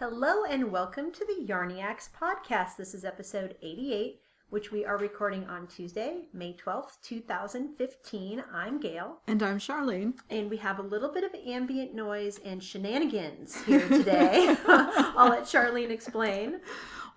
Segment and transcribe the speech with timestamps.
[0.00, 2.78] Hello and welcome to the Yarniacs podcast.
[2.78, 8.42] This is episode 88, which we are recording on Tuesday, May 12th, 2015.
[8.50, 10.14] I'm Gail, And I'm Charlene.
[10.30, 14.56] and we have a little bit of ambient noise and shenanigans here today.
[14.66, 16.62] I'll let Charlene explain.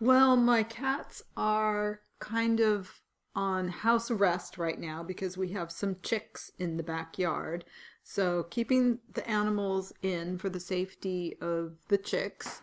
[0.02, 3.00] Well, my cats are kind of
[3.34, 7.63] on house arrest right now because we have some chicks in the backyard.
[8.05, 12.62] So, keeping the animals in for the safety of the chicks.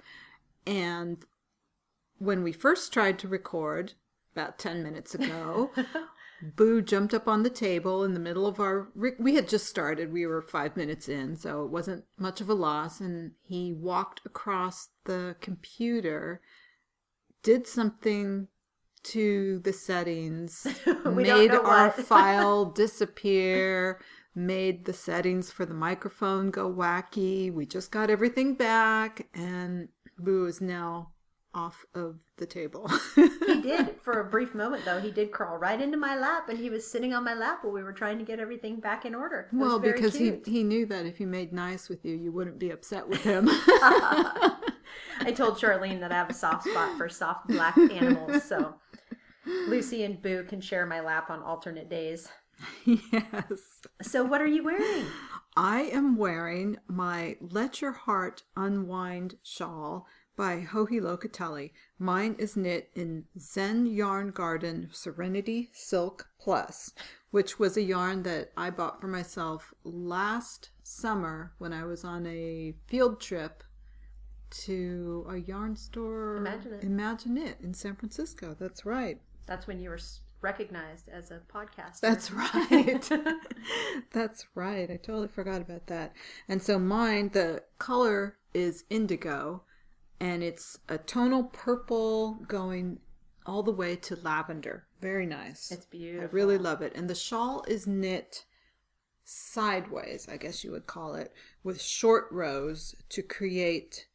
[0.66, 1.24] And
[2.18, 3.94] when we first tried to record,
[4.32, 5.70] about 10 minutes ago,
[6.42, 8.88] Boo jumped up on the table in the middle of our.
[8.94, 10.12] We had just started.
[10.12, 13.00] We were five minutes in, so it wasn't much of a loss.
[13.00, 16.40] And he walked across the computer,
[17.42, 18.48] did something
[19.02, 20.66] to the settings,
[21.04, 24.00] made our file disappear,
[24.34, 27.52] made the settings for the microphone go wacky.
[27.52, 29.88] We just got everything back, and
[30.24, 31.10] Boo is now
[31.52, 32.88] off of the table.
[33.16, 33.28] He
[33.62, 36.70] did, for a brief moment though, he did crawl right into my lap and he
[36.70, 39.48] was sitting on my lap while we were trying to get everything back in order.
[39.52, 40.46] It well, because he, cute.
[40.46, 43.48] he knew that if he made nice with you, you wouldn't be upset with him.
[43.48, 48.74] I told Charlene that I have a soft spot for soft black animals, so
[49.46, 52.28] Lucy and Boo can share my lap on alternate days.
[52.84, 53.80] yes.
[54.02, 55.06] So, what are you wearing?
[55.56, 61.72] I am wearing my Let Your Heart Unwind shawl by Joji Locatelli.
[61.98, 66.92] Mine is knit in Zen Yarn Garden Serenity Silk Plus,
[67.30, 72.26] which was a yarn that I bought for myself last summer when I was on
[72.26, 73.62] a field trip
[74.50, 76.38] to a yarn store.
[76.40, 76.84] ImagiKnit.
[76.84, 78.56] Imagine It in San Francisco.
[78.58, 79.20] That's right.
[79.46, 79.98] That's when you were
[80.42, 82.00] recognized as a podcaster.
[82.00, 83.10] That's right.
[84.12, 84.90] That's right.
[84.90, 86.14] I totally forgot about that.
[86.48, 89.62] And so mine, the color is indigo,
[90.18, 93.00] and it's a tonal purple going
[93.46, 94.86] all the way to lavender.
[95.00, 95.70] Very nice.
[95.70, 96.28] It's beautiful.
[96.28, 96.92] I really love it.
[96.94, 98.44] And the shawl is knit
[99.24, 104.06] sideways, I guess you would call it, with short rows to create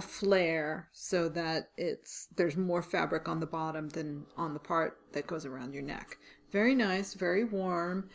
[0.00, 4.96] a flare so that it's there's more fabric on the bottom than on the part
[5.12, 6.16] that goes around your neck.
[6.50, 8.08] Very nice, very warm.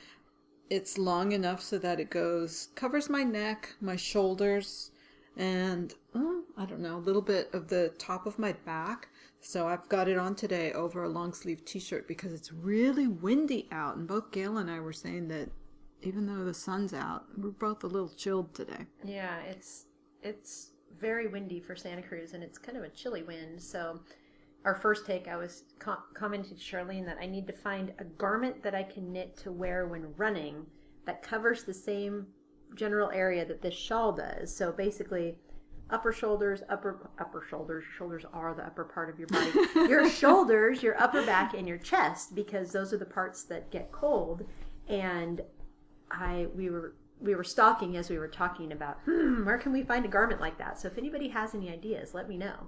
[0.72, 4.90] It's long enough so that it goes covers my neck, my shoulders,
[5.38, 9.10] and oh, I don't know, a little bit of the top of my back.
[9.40, 13.68] So I've got it on today over a long sleeve t-shirt because it's really windy
[13.72, 15.50] out and both Gail and I were saying that
[16.02, 18.88] even though the sun's out, we're both a little chilled today.
[19.04, 19.86] Yeah, it's
[20.24, 23.62] it's very windy for Santa Cruz, and it's kind of a chilly wind.
[23.62, 24.00] So,
[24.64, 28.04] our first take, I was co- commenting to Charlene that I need to find a
[28.04, 30.66] garment that I can knit to wear when running
[31.06, 32.26] that covers the same
[32.76, 34.56] general area that this shawl does.
[34.56, 35.38] So basically,
[35.90, 37.84] upper shoulders, upper upper shoulders.
[37.98, 39.52] Shoulders are the upper part of your body.
[39.90, 43.92] your shoulders, your upper back, and your chest, because those are the parts that get
[43.92, 44.46] cold.
[44.88, 45.42] And
[46.12, 49.84] I we were we were stalking as we were talking about hmm, where can we
[49.84, 50.80] find a garment like that.
[50.80, 52.68] So if anybody has any ideas, let me know.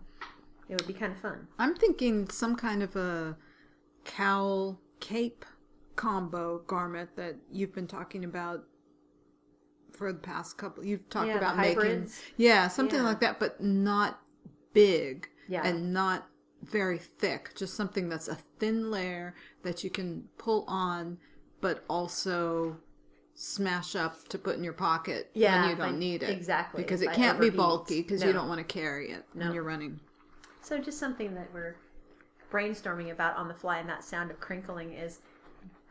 [0.69, 1.47] It would be kind of fun.
[1.59, 3.37] I'm thinking some kind of a
[4.05, 5.45] cowl cape
[5.95, 8.63] combo garment that you've been talking about
[9.93, 10.85] for the past couple.
[10.85, 13.05] You've talked Yeah, about making, yeah, something Yeah.
[13.05, 14.21] like that, but not
[14.73, 15.65] big, Yeah.
[15.65, 16.27] and not
[16.61, 17.53] very thick.
[17.55, 21.17] Just something that's a thin layer that you can pull on,
[21.61, 22.77] but also
[23.39, 27.03] smash up to put in your pocket Yeah, when you don't need it exactly, because
[27.03, 28.27] it can't be bulky because No.
[28.27, 29.45] you don't want to carry it No.
[29.45, 29.99] when you're running.
[30.63, 31.75] So just something that we're
[32.51, 35.19] brainstorming about on the fly, and that sound of crinkling is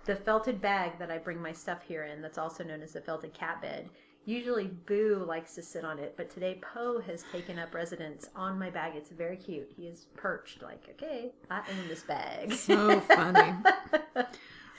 [0.06, 2.20] the felted bag that I bring my stuff here in.
[2.20, 3.90] That's also known as the felted cat bed.
[4.24, 8.58] Usually Boo likes to sit on it, but today Poe has taken up residence on
[8.58, 8.94] my bag.
[8.96, 9.70] It's very cute.
[9.76, 12.52] He is perched, like, okay, I own this bag.
[12.52, 13.54] So funny.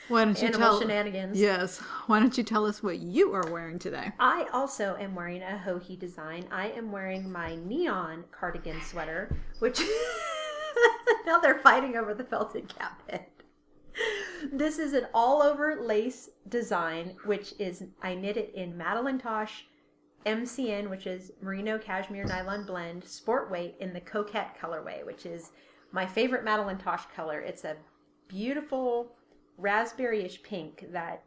[0.08, 0.82] Why don't you Animal tell?
[0.82, 1.38] shenanigans.
[1.40, 1.80] Yes.
[2.08, 4.12] Why don't you tell us what you are wearing today?
[4.20, 6.46] I also am wearing a Joji design.
[6.50, 9.82] I am wearing my neon cardigan sweater, which
[11.26, 13.26] now they're fighting over the felted cap bed.
[14.54, 19.66] This is an all over lace design, which is I knit it in Madeline Tosh
[20.26, 25.52] MCN, which is merino cashmere nylon blend, sport weight in the coquette colorway, which is
[25.92, 27.42] my favorite Madeline Tosh color.
[27.42, 27.76] It's a
[28.28, 29.17] beautiful
[29.58, 31.24] raspberry-ish pink that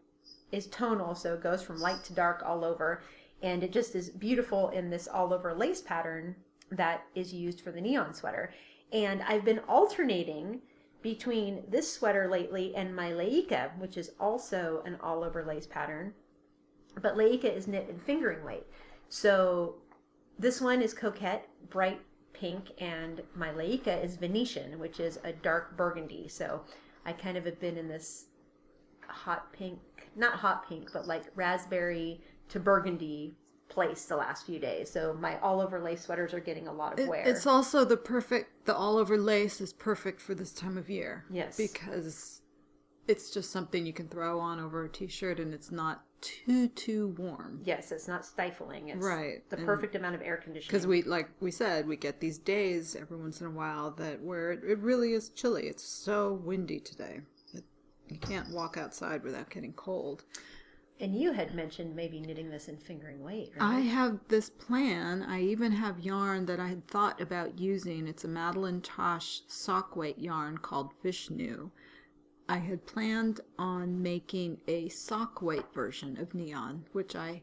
[0.53, 3.03] is tonal, so it goes from light to dark all over,
[3.43, 6.37] and it just is beautiful in this all over lace pattern
[6.71, 8.53] that is used for the neon sweater.
[8.93, 10.61] And I've been alternating
[11.03, 16.12] between this sweater lately and my Leica, which is also an all over lace pattern.
[17.00, 18.67] But Leica is knit in fingering weight.
[19.09, 19.76] So
[20.38, 22.00] this one is coquette, bright
[22.33, 26.29] pink, and my Leica is Venetian, which is a dark burgundy.
[26.29, 26.62] So
[27.05, 28.26] I kind of have been in this
[29.06, 29.79] hot pink,
[30.17, 33.37] not hot pink, but like raspberry to burgundy
[33.69, 34.91] place the last few days.
[34.91, 37.23] So my all over lace sweaters are getting a lot of It- wear.
[37.26, 41.25] It's also the perfect, the all over lace is perfect for this time of year.
[41.31, 41.56] Yes.
[41.56, 42.43] Because
[43.06, 46.69] it's just something you can throw on over a t shirt and it's not too,
[46.69, 47.61] too warm.
[47.65, 48.89] yes, it's not stifling.
[48.89, 50.69] It's Right, the and- perfect amount of air conditioning.
[50.71, 54.21] Because we, like we said, we get these days every once in a while that
[54.23, 55.67] where it, it really is chilly.
[55.69, 57.21] It's so windy today.
[57.55, 57.65] It,
[58.09, 60.25] you can't walk outside without getting cold.
[61.01, 63.77] and you had mentioned maybe knitting this in fingering weight, right?
[63.77, 65.23] I have this plan.
[65.23, 68.07] I even have yarn that I had thought about using.
[68.07, 71.71] It's a Madeline Tosh sock weight yarn called Vishnu.
[72.50, 77.43] I had planned on making a sock weight version of neon, which I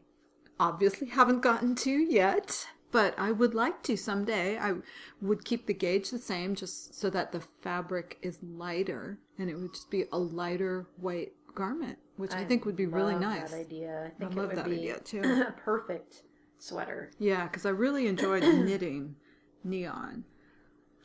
[0.60, 4.58] obviously haven't gotten to yet, but I would like to someday.
[4.58, 4.74] I
[5.22, 9.58] would keep the gauge the same just so that the fabric is lighter and it
[9.58, 13.50] would just be a lighter weight garment, which I, think would be really love nice.
[13.50, 14.12] That idea.
[14.14, 15.22] I think love it would that be idea, too.
[15.22, 16.24] a perfect
[16.58, 17.12] sweater.
[17.18, 19.16] Yeah, because I really enjoyed knitting
[19.64, 20.24] neon.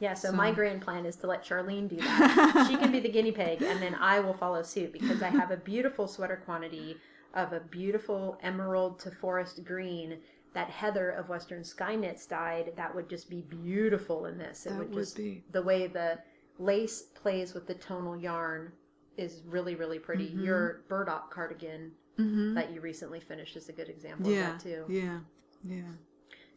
[0.03, 2.65] Yeah, so, my grand plan is to let Charlene do that.
[2.69, 5.49] she can be the guinea pig, and then I will follow suit because I have
[5.51, 6.97] a beautiful sweater quantity
[7.33, 10.17] of a beautiful emerald to forest green
[10.53, 12.73] that Heather of Western Sky Knits dyed.
[12.75, 14.65] That would just be beautiful in this.
[14.65, 15.43] It That would would just be.
[15.51, 16.19] the way the
[16.59, 18.73] lace plays with the tonal yarn
[19.15, 20.27] is really really pretty.
[20.31, 20.43] Mm-hmm.
[20.43, 24.85] Your burdock cardigan that you recently finished is a good example Yeah, of that too.
[24.89, 25.19] yeah,
[25.63, 25.81] yeah.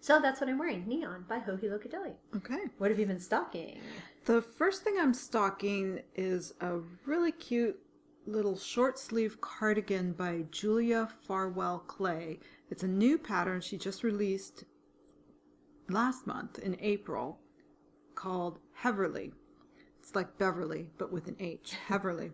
[0.07, 2.13] So that's what I'm wearing, Neon by Joji Locatelli.
[2.37, 2.61] Okay.
[2.79, 3.81] What have you been stocking?
[4.25, 7.77] The first thing I'm stocking is a really cute
[8.25, 12.39] little short sleeve cardigan by Julia Farwell Clay.
[12.71, 14.63] It's a new pattern she just released
[15.89, 17.41] last month in April
[18.15, 19.33] called Heverly.
[19.99, 21.75] It's like Beverly, but with an H.
[21.89, 22.31] Heverly.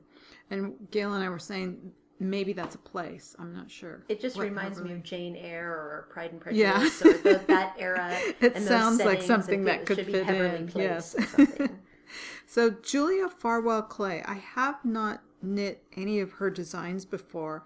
[0.51, 1.93] And Gail and I were saying
[2.31, 3.35] maybe that's a place.
[3.39, 4.05] I'm not sure.
[4.09, 6.73] It just reminds me of Jane Eyre or Pride and Yeah.
[6.79, 8.17] Prejudice or the, that era.
[8.41, 11.69] It and those sounds like something that could fit in, Place yes.
[12.47, 17.65] So Julia Farwell Clay, I have not knit any of her designs before,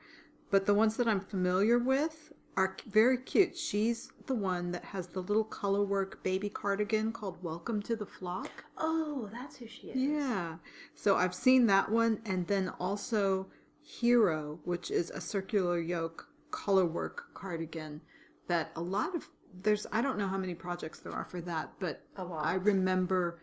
[0.50, 3.56] but the ones that I'm familiar with are very cute.
[3.56, 8.64] She's the one that has the little colorwork baby cardigan called Welcome to the Flock.
[8.79, 9.97] oh, that's who she is.
[9.97, 10.56] Yeah.
[10.94, 13.49] So I've seen that one and then also
[13.87, 18.00] Hero, which is a circular yoke colorwork cardigan
[18.49, 19.29] that a lot of
[19.62, 22.44] there's I don't know how many projects there are for that, but A lot.
[22.44, 23.41] I remember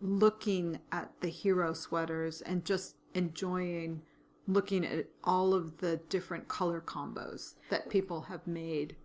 [0.00, 4.02] looking at the Hero sweaters and just enjoying
[4.48, 8.96] looking at all of the different color combos that people have made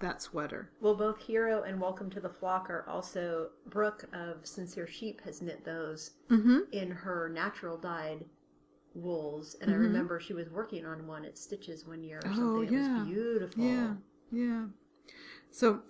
[0.00, 0.70] that sweater.
[0.80, 5.42] Well, both Hero and Welcome to the Flock are also Brooke of Sincere Sheep has
[5.42, 6.58] knit those Mm-hmm.
[6.72, 8.24] in her natural dyed
[8.94, 9.82] wools, and I mm-hmm.
[9.82, 12.64] remember she was working on one at Stitches one year or Oh, something.
[12.64, 12.98] It yeah.
[12.98, 13.64] was beautiful.
[13.64, 13.94] Yeah,
[14.30, 14.64] yeah.
[15.50, 15.80] So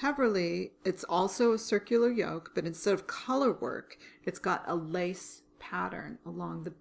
[0.00, 5.42] Heverly, it's also a circular yoke, but instead of color work, it's got a lace
[5.58, 6.72] pattern along the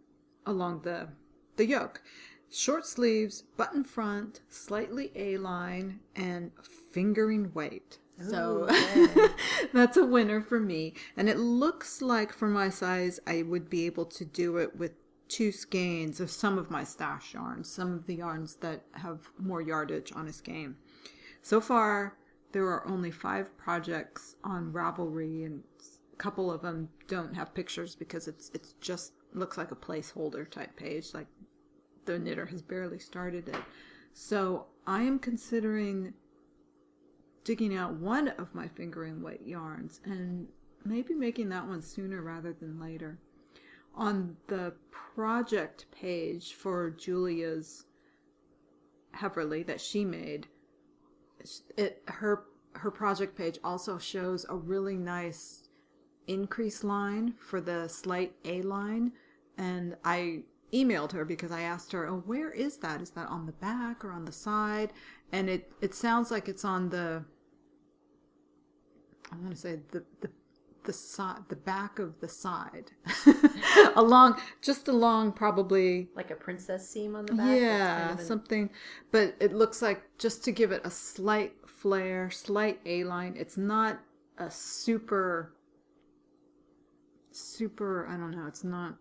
[0.45, 1.10] along the
[1.56, 2.01] the yoke.
[2.50, 6.51] Short sleeves, button front, slightly A-line, and
[6.91, 8.00] fingering weight.
[8.19, 8.67] So
[9.74, 10.93] that's a winner for me.
[11.15, 14.91] And it looks like for my size, I would be able to do it with
[15.27, 19.62] two skeins of some of my stash yarns, some of the yarns that have more
[19.62, 20.75] yardage on a skein.
[21.41, 22.17] So far,
[22.53, 25.63] there are only five projects on Ravelry, and
[26.13, 30.50] a couple of them don't have pictures because it's it's just looks like a placeholder
[30.50, 31.27] type page, like
[32.05, 33.62] the knitter has barely started it.
[34.13, 36.13] So I am considering
[37.48, 40.46] digging out one of my fingering weight yarns and
[40.84, 43.18] maybe making that one sooner rather than later.
[43.96, 47.86] On the project page for Julia's
[49.13, 50.48] Heverly that she made,
[51.77, 55.70] it her her project page also shows a really nice
[56.27, 59.13] increase line for the slight A line
[59.58, 63.01] and I emailed her because I asked her, "Oh, where is that?
[63.01, 64.92] Is that on the back or on the side?"
[65.32, 67.24] And it it sounds like it's on the
[69.31, 70.29] I want to say the the
[70.84, 72.91] the side the back of the side
[73.98, 77.60] along just along probably Like a princess seam on the back.
[77.60, 78.69] yeah, kind of an- something.
[79.12, 83.36] But it looks like just to give it a slight flare, slight A line.
[83.38, 84.00] It's not
[84.38, 85.51] a super,
[87.31, 88.07] super.
[88.07, 88.46] I don't know.
[88.48, 88.96] It's not.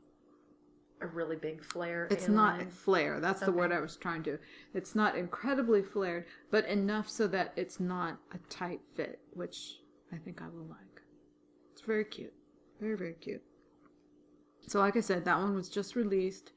[1.00, 2.08] a really big flare.
[2.10, 2.58] It's A-line.
[2.58, 3.20] not flare.
[3.20, 4.38] That's the word I was trying to.
[4.74, 9.76] It's not incredibly flared, but enough so that it's not a tight fit, which
[10.16, 11.02] I think I will like.
[11.72, 12.32] It's very cute.
[12.80, 13.42] Very, very cute.
[14.66, 16.52] So, like I said, that one was just released,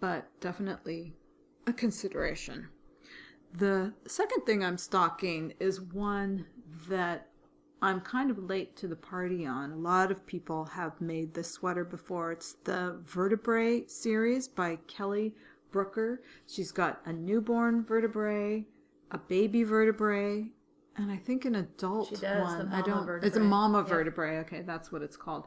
[0.00, 1.14] but definitely
[1.66, 2.68] a consideration.
[3.54, 6.46] The second thing I'm stocking is one
[6.88, 7.28] that
[7.82, 9.72] I'm kind of late to the party on.
[9.72, 12.32] A lot of people have made this sweater before.
[12.32, 15.34] It's the Vertebrae series by Kelly
[15.70, 16.22] Brooker.
[16.46, 18.64] She's got a newborn vertebrae,
[19.10, 20.52] a baby vertebrae,
[20.96, 22.72] and I think an adult She does, one.
[22.72, 23.08] I don't.
[23.22, 23.42] It's a vertebrae.
[23.42, 23.88] mama Yep.
[23.88, 24.38] vertebrae.
[24.38, 25.46] Okay, that's what it's called.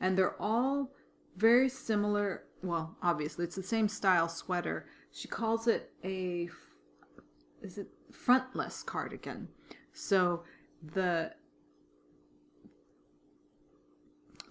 [0.00, 0.92] And they're all
[1.36, 2.44] very similar.
[2.62, 4.86] Well, obviously, it's the same style sweater.
[5.12, 6.48] She calls it a
[7.62, 9.48] is it frontless cardigan.
[9.92, 10.44] So
[10.82, 11.32] the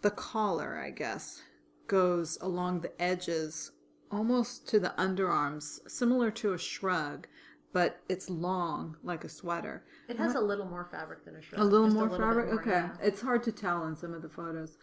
[0.01, 1.41] the collar, I guess,
[1.87, 3.71] goes along the edges
[4.11, 7.27] almost to the underarms, similar to a shrug,
[7.75, 9.83] but it's long like a sweater.
[10.07, 11.59] It has a little more fabric than a shirt.
[11.59, 12.45] A little just more bit fabric?
[12.45, 12.69] more, okay.
[12.69, 12.89] yeah.
[13.01, 14.77] It's hard to tell in some of the photos.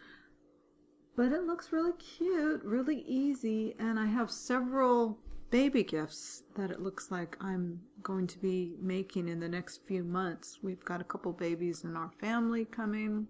[1.17, 5.19] But it looks really cute, really easy, and I have several
[5.49, 10.05] baby gifts that it looks like I'm going to be making in the next few
[10.05, 10.59] months.
[10.63, 13.27] We've got a couple babies in our family coming.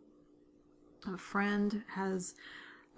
[1.06, 2.34] A friend has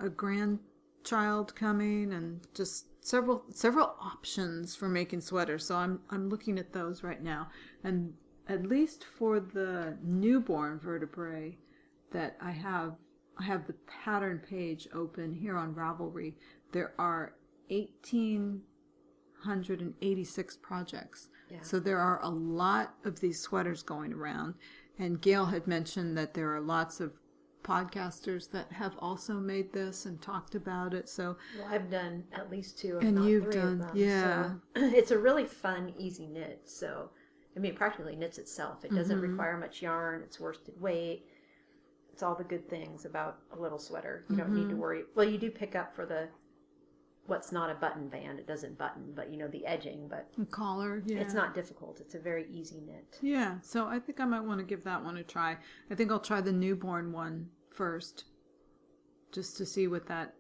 [0.01, 5.67] a grandchild coming and just several several options for making sweaters.
[5.67, 7.51] So I'm I'm looking at those right now.
[7.85, 8.15] And
[8.49, 11.59] at least for the newborn vertebrae
[12.13, 12.95] that I have
[13.39, 16.37] I have the pattern page open here on Ravelry.
[16.73, 17.35] There are
[17.69, 21.29] 1886 projects.
[21.51, 21.59] Yeah.
[21.61, 24.55] So there are a lot of these sweaters going around.
[24.99, 27.19] And Gail had mentioned that there are lots of
[27.65, 31.09] podcasters that have also made this and talked about it.
[31.09, 33.91] So Well, I've done at least two, And you've done- of them.
[33.97, 34.51] yeah.
[34.53, 36.63] So it's a really fun, easy knit.
[36.67, 37.11] So,
[37.57, 38.85] I mean, it practically knits itself.
[38.85, 39.31] It doesn't Mm-hmm.
[39.33, 40.23] require much yarn.
[40.23, 41.27] It's worsted weight.
[42.13, 44.25] It's all the good things about a little sweater.
[44.29, 44.57] You don't Mm-hmm.
[44.57, 45.03] need to worry.
[45.17, 46.29] Well, you do pick up for the
[47.27, 48.39] what's not a button band.
[48.39, 50.09] It doesn't button, but you know the edging.
[50.09, 51.19] But a collar, yeah.
[51.21, 51.99] it's not difficult.
[52.01, 53.19] It's a very easy knit.
[53.23, 55.57] Yeah, so I think I might want to give that one a try.
[55.91, 58.25] I think I'll try the newborn one first,
[59.33, 60.35] just to see what that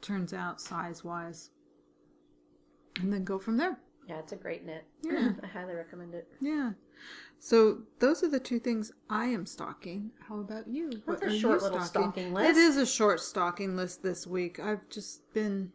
[0.00, 1.50] turns out size wise,
[3.00, 3.78] and then go from there.
[4.08, 4.84] Yeah, it's a great knit.
[5.02, 5.32] Yeah.
[5.42, 6.28] I highly recommend it.
[6.40, 6.72] Yeah.
[7.38, 10.10] So those are the two things I am stocking.
[10.28, 10.90] How about you?
[10.90, 12.50] That's What a are you short little stocking list.
[12.50, 14.58] It is a short stocking list this week.
[14.58, 15.72] I've just been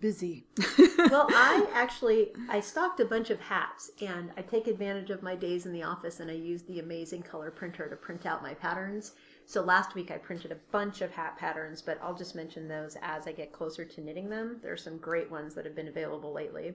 [0.00, 0.46] busy.
[1.10, 5.34] well, I actually I stocked a bunch of hats, and I take advantage of my
[5.34, 8.54] days in the office, and I use the amazing color printer to print out my
[8.54, 9.12] patterns.
[9.50, 12.96] So last week I printed a bunch of hat patterns, but I'll just mention those
[13.02, 14.58] as I get closer to knitting them.
[14.62, 16.74] There are some great ones that have been available lately.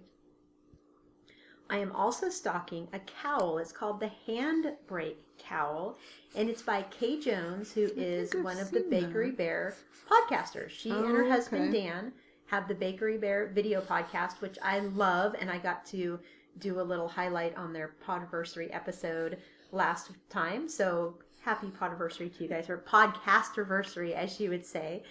[1.70, 3.60] I am also stocking a cowl.
[3.60, 5.98] It's called the Handbrake Cowl,
[6.36, 9.38] and it's by Kay Jones, who is one of the Bakery that.
[9.38, 9.76] Bear
[10.12, 10.72] podcasters.
[10.72, 11.82] She and her Oh, husband okay.
[11.82, 12.12] Dan
[12.48, 16.20] have the Bakery Bear video podcast, which I love, and I got to
[16.60, 19.38] do a little highlight on their podiversary episode
[19.72, 20.68] last time.
[20.68, 25.04] So happy podiversary to you guys, or podcast podcastiversary, as you would say.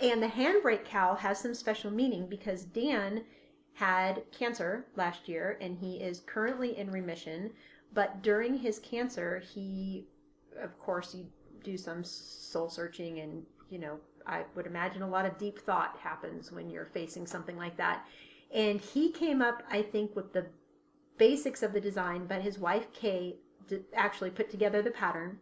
[0.00, 3.24] And the handbrake cowl has some special meaning because Dan
[3.74, 7.52] had cancer last year and he is currently in remission.
[7.94, 10.06] But during his cancer, he,
[10.60, 11.26] of course, you
[11.62, 15.96] do some soul searching and, you know, I would imagine a lot of deep thought
[16.02, 18.04] happens when you're facing something like that.
[18.52, 20.46] And he came up, I think, with the
[21.16, 23.36] basics of the design, but his wife Kay
[23.94, 25.38] actually put together the pattern.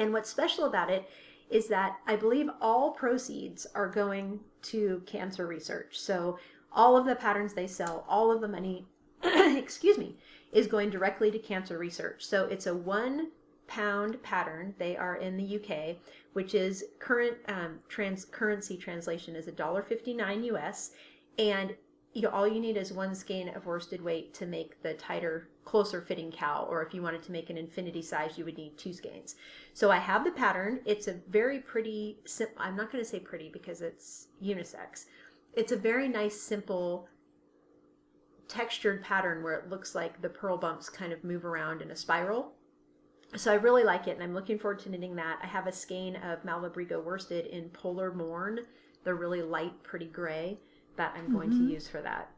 [0.00, 1.08] And what's special about it
[1.50, 5.98] is that I believe all proceeds are going to cancer research.
[5.98, 6.38] So
[6.72, 8.86] all of the patterns they sell, all of the money,
[9.22, 10.16] excuse me,
[10.52, 12.24] is going directly to cancer research.
[12.24, 13.28] So it's a one
[13.66, 14.74] pound pattern.
[14.78, 15.96] They are in the UK,
[16.32, 20.92] which is current um, trans currency translation is a dollar fifty nine US,
[21.38, 21.74] and
[22.12, 26.00] you all you need is one skein of worsted weight to make the tighter, closer
[26.00, 26.66] fitting cowl.
[26.68, 29.36] Or if you wanted to make an infinity size, you would need two skeins.
[29.74, 30.80] So I have the pattern.
[30.84, 32.18] It's a very pretty.
[32.24, 35.04] sim- I'm not going to say pretty because it's unisex.
[35.52, 37.08] It's a very nice, simple,
[38.48, 41.96] textured pattern where it looks like the purl bumps kind of move around in a
[41.96, 42.52] spiral.
[43.36, 45.38] So I really like it, and I'm looking forward to knitting that.
[45.40, 48.60] I have a skein of Malabrigo worsted in Polar Morn,
[49.04, 50.58] the really light, pretty gray,
[50.96, 51.70] that I'm going to mm-hmm.
[51.70, 52.30] use for that.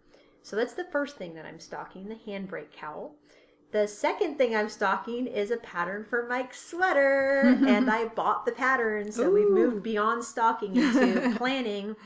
[0.42, 3.16] So that's the first thing that I'm stocking, the handbrake cowl.
[3.72, 8.52] The second thing I'm stocking is a pattern for Mike's sweater, and I bought the
[8.52, 11.96] pattern, so we've moved beyond stocking into planning.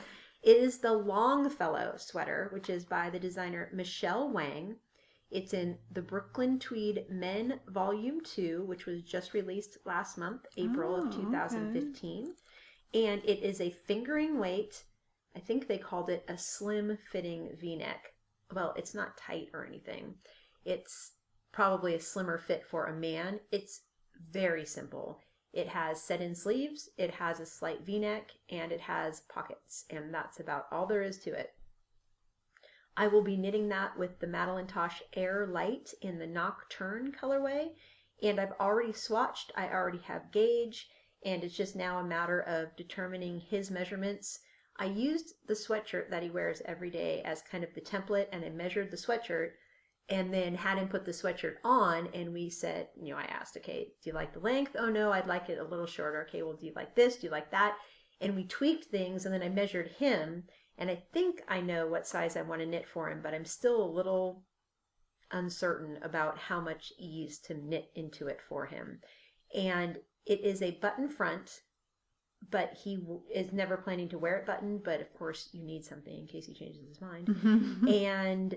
[0.42, 4.76] It is the Longfellow sweater, which is by the designer Michelle Wang.
[5.28, 10.94] It's in the Brooklyn Tweed Men Volume 2, which was just released last month, April
[10.94, 11.16] Oh, of okay.
[11.22, 12.34] 2015.
[12.94, 14.84] And it is a fingering weight.
[15.36, 18.14] I think they called it a slim fitting v neck.
[18.54, 20.14] Well, it's not tight or anything.
[20.64, 21.12] It's
[21.52, 23.40] probably a slimmer fit for a man.
[23.52, 23.82] It's
[24.30, 25.20] very simple.
[25.52, 29.84] It has set in sleeves, it has a slight v neck, and it has pockets.
[29.90, 31.54] And that's about all there is to it.
[32.96, 37.68] I will be knitting that with the Madeline Tosh Air Light in the Nocturne colorway.
[38.22, 40.88] And I've already swatched, I already have gauge,
[41.24, 44.38] and it's just now a matter of determining his measurements.
[44.78, 48.44] I used the sweatshirt that he wears every day as kind of the template, and
[48.44, 49.50] I measured the sweatshirt
[50.08, 52.08] and then had him put the sweatshirt on.
[52.14, 54.76] And we said, you know, I asked, okay, do you like the length?
[54.78, 56.26] Oh no, I'd like it a little shorter.
[56.28, 57.16] Okay, well, do you like this?
[57.16, 57.76] Do you like that?
[58.20, 60.44] And we tweaked things, and then I measured him,
[60.78, 63.44] and I think I know what size I want to knit for him, but I'm
[63.44, 64.44] still a little
[65.32, 69.00] uncertain about how much ease to knit into it for him.
[69.54, 71.60] And it is a button front,
[72.50, 74.78] but he w- is never planning to wear it button.
[74.78, 77.28] But of course, you need something in case he changes his mind.
[77.88, 78.54] and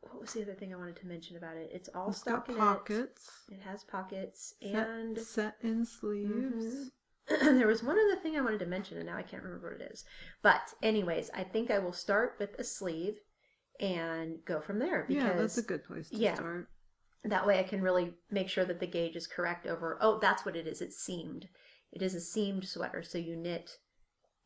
[0.00, 1.70] what was the other thing I wanted to mention about it?
[1.72, 2.58] It's all It's stockinette.
[2.58, 3.30] pockets.
[3.50, 6.90] It has pockets, Set, and set in sleeves.
[7.28, 7.56] Mm-hmm.
[7.58, 9.80] there was one other thing I wanted to mention, and now I can't remember what
[9.80, 10.04] it is.
[10.42, 13.16] But, anyways, I think I will start with a sleeve
[13.80, 16.34] and go from there because yeah, that's a good place to yeah.
[16.34, 16.68] start.
[17.24, 19.98] that way I can really make sure that the gauge is correct over.
[20.00, 20.80] Oh, that's what it is.
[20.80, 21.48] It's seamed.
[21.96, 23.78] It is a seamed sweater, so you knit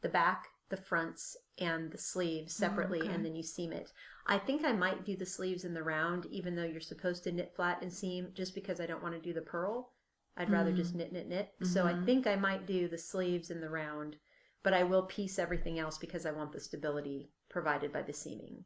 [0.03, 3.09] the back, the fronts, and the sleeves oh, separately, okay.
[3.09, 3.91] and then you seam it.
[4.25, 7.33] I think I might do the sleeves in the round, even though you're supposed to
[7.33, 9.91] knit flat and seam, just because I don't want to do the purl.
[10.37, 10.99] I'd rather just mm-hmm.
[10.99, 11.53] knit, knit, knit.
[11.65, 12.05] So I mm-hmm.
[12.05, 14.15] think I might do the sleeves in the round,
[14.63, 18.63] but I will piece everything else because I want the stability provided by the seaming.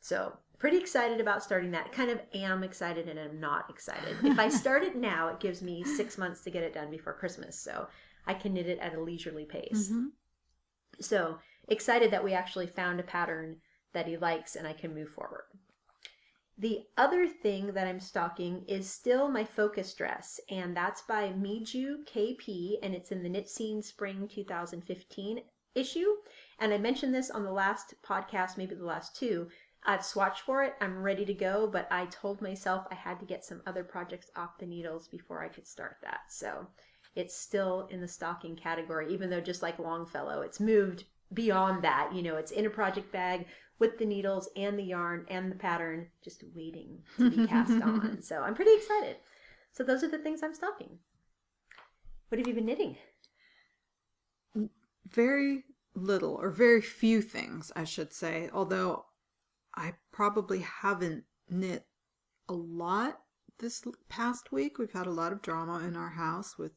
[0.00, 1.90] So pretty excited about starting that.
[1.90, 4.18] Kind of am excited and am not excited.
[4.22, 7.14] If I start it now, it gives me six months to get it done before
[7.14, 7.88] Christmas, so
[8.26, 9.90] I can knit it at a leisurely pace.
[9.90, 10.12] Mhm.
[11.00, 13.60] So excited that we actually found a pattern
[13.92, 15.44] that he likes and I can move forward.
[16.58, 22.04] The other thing that I'm stocking is still my focus dress, and that's by Miju
[22.04, 25.42] KP, and it's in the Knitscene Spring 2015
[25.74, 26.16] issue.
[26.58, 29.48] And I mentioned this on the last podcast, maybe the last two.
[29.84, 33.26] I've swatched for it, I'm ready to go, but I told myself I had to
[33.26, 36.20] get some other projects off the needles before I could start that.
[36.28, 36.68] So
[37.14, 42.14] it's still in the stocking category, even though just like Longfellow, it's moved beyond that.
[42.14, 43.46] You know, it's in a project bag
[43.78, 48.22] with the needles and the yarn and the pattern just waiting to be cast on.
[48.22, 49.16] So I'm pretty excited.
[49.72, 50.98] So those are the things I'm stocking.
[52.28, 52.96] What have you been knitting?
[55.08, 58.48] Very little, or very few things, I should say.
[58.52, 59.06] Although
[59.74, 61.86] I probably haven't knit
[62.48, 63.20] a lot
[63.58, 64.78] this past week.
[64.78, 66.72] We've had a lot of drama in our house with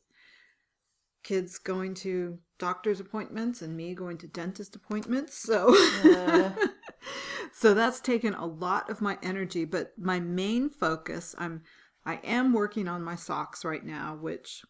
[1.24, 5.38] kids going to doctor's appointments and me going to dentist appointments.
[5.38, 5.74] So
[7.54, 11.62] so that's taken a lot of my energy, but my main focus, I'm
[12.06, 14.62] I am working on my socks right now, which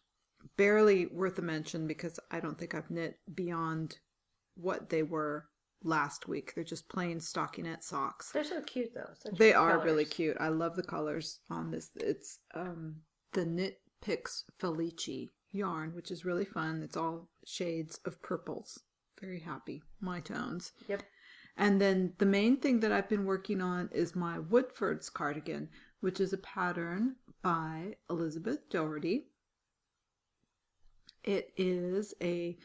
[0.56, 3.98] barely worth a mention because I don't think I've knit beyond
[4.54, 5.46] what they were
[5.82, 6.54] last week.
[6.54, 8.30] They're just plain stockinette socks.
[8.32, 9.10] They're so cute though.
[9.18, 9.84] Such They are colors.
[9.84, 10.36] really cute.
[10.38, 11.90] I love the colors on this.
[11.96, 12.96] It's um
[13.32, 16.82] the Knit Picks Felici yarn, which is really fun.
[16.82, 18.80] It's all shades of purples.
[19.20, 19.82] Very happy.
[20.00, 20.72] My tones.
[20.88, 21.02] Yep.
[21.56, 25.68] And then the main thing that I've been working on is my Woodford's cardigan,
[26.00, 29.28] which is a pattern by Elizabeth Doherty.
[31.22, 32.58] It is a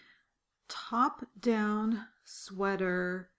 [0.67, 3.30] top down sweater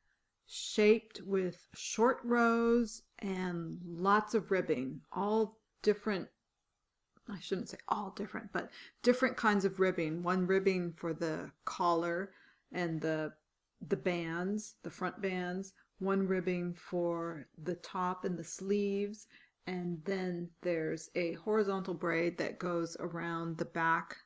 [0.47, 6.29] shaped with short rows and lots of ribbing, all different.
[7.31, 8.71] I shouldn't say all different, but
[9.03, 10.23] different kinds of ribbing.
[10.23, 12.33] One ribbing for the collar
[12.73, 13.33] and the
[13.87, 19.27] the bands, the front bands, one ribbing for the top and the sleeves,
[19.67, 24.17] and then there's a horizontal braid that goes around the back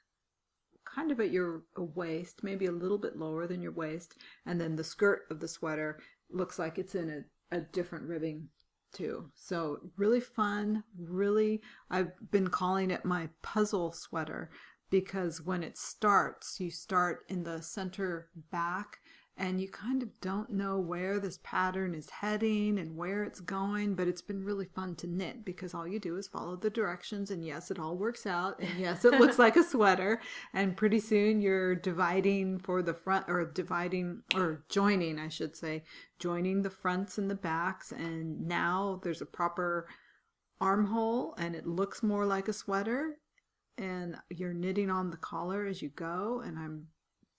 [0.84, 4.76] kind of at your waist, maybe a little bit lower than your waist, and then
[4.76, 5.98] the skirt of the sweater
[6.30, 8.48] looks like it's in a, a different ribbing
[8.94, 9.30] too.
[9.34, 14.50] So really fun, really I've been calling it my puzzle sweater
[14.90, 18.98] because when it starts, you start in the center back
[19.36, 23.96] and you kind of don't know where this pattern is heading and where it's going,
[23.96, 27.32] but it's been really fun to knit because all you do is follow the directions
[27.32, 30.20] and yes, it all works out and yes, it looks like a sweater.
[30.52, 35.82] And pretty soon you're dividing for the front or dividing or joining, I should say,
[36.20, 37.90] joining the fronts and the backs.
[37.90, 39.88] And now there's a proper
[40.60, 43.16] armhole and it looks more like a sweater.
[43.76, 46.86] And you're knitting on the collar as you go and I'm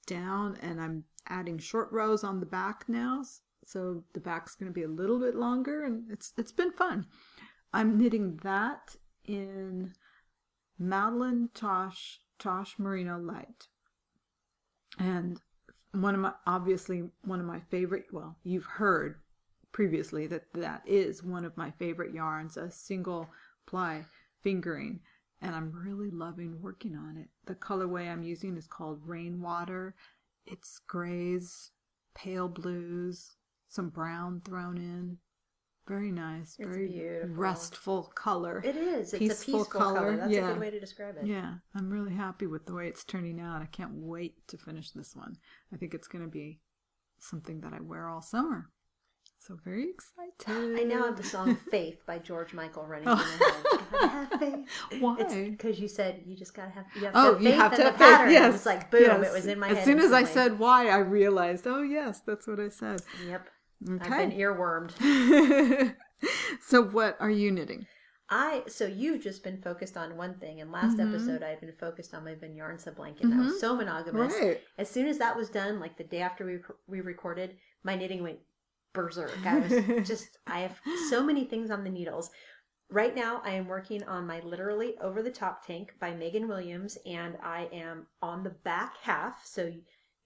[0.05, 3.23] down and I'm adding short rows on the back now
[3.65, 7.07] so the back's going to be a little bit longer and it's it's been fun.
[7.73, 9.93] I'm knitting that in
[10.77, 13.67] Madeline Tosh Tosh Merino Light.
[14.99, 15.41] And
[15.91, 19.15] one of my obviously one of my favorite well, you've heard
[19.71, 23.27] previously that that is one of my favorite yarns, a single
[23.65, 24.05] ply
[24.43, 24.99] fingering,
[25.41, 27.29] and I'm really loving working on it.
[27.45, 29.95] The colorway I'm using is called Rainwater.
[30.45, 31.71] It's grays,
[32.13, 33.35] pale blues,
[33.67, 35.17] some brown thrown in.
[35.87, 37.35] Very nice, It's very beautiful.
[37.35, 38.59] restful color.
[38.65, 39.13] It is.
[39.13, 39.95] It's a Peaceful peaceful color.
[39.99, 41.27] color, That's a good way to describe it.
[41.27, 43.61] Yeah, I'm really happy with the way it's turning out.
[43.61, 45.37] I can't wait to finish this one.
[45.71, 46.59] I think it's going to be
[47.19, 48.71] something that I wear all summer.
[49.47, 50.79] So very excited.
[50.79, 53.15] I now have the song "Faith" by George Michael running Oh.
[53.15, 53.91] through my head.
[53.91, 55.01] Gotta have faith.
[55.01, 55.45] Why?
[55.51, 56.85] Because you said you just gotta have.
[56.95, 58.07] You have to Oh, have you faith have in to the have faith.
[58.17, 58.31] pattern.
[58.31, 59.01] Yes, It's like boom.
[59.03, 59.27] yes.
[59.27, 59.79] It was in my as head.
[59.81, 61.67] As soon as I said why, I realized.
[61.67, 63.01] Oh yes, that's what I said.
[63.27, 63.47] "Yep,"
[64.01, 64.37] I've been Okay.
[64.39, 65.95] earwormed.
[66.61, 67.85] so what are you knitting?
[68.29, 71.09] I so you've just been focused on one thing, and last Mhm.
[71.09, 73.29] episode I've been focused on my Vinyarnsa blanket.
[73.29, 74.33] That was so monogamous.
[74.41, 74.59] Right.
[74.79, 78.23] As soon as that was done, like the day after we we recorded, my knitting
[78.23, 78.39] went
[78.95, 79.45] berserk.
[79.45, 79.71] I was
[80.07, 80.79] just I have
[81.09, 82.31] so many things on the needles.
[82.89, 86.97] Right now, I am working on my literally over the top tank by Megan Williams,
[87.05, 89.41] and I am on the back half.
[89.43, 89.71] So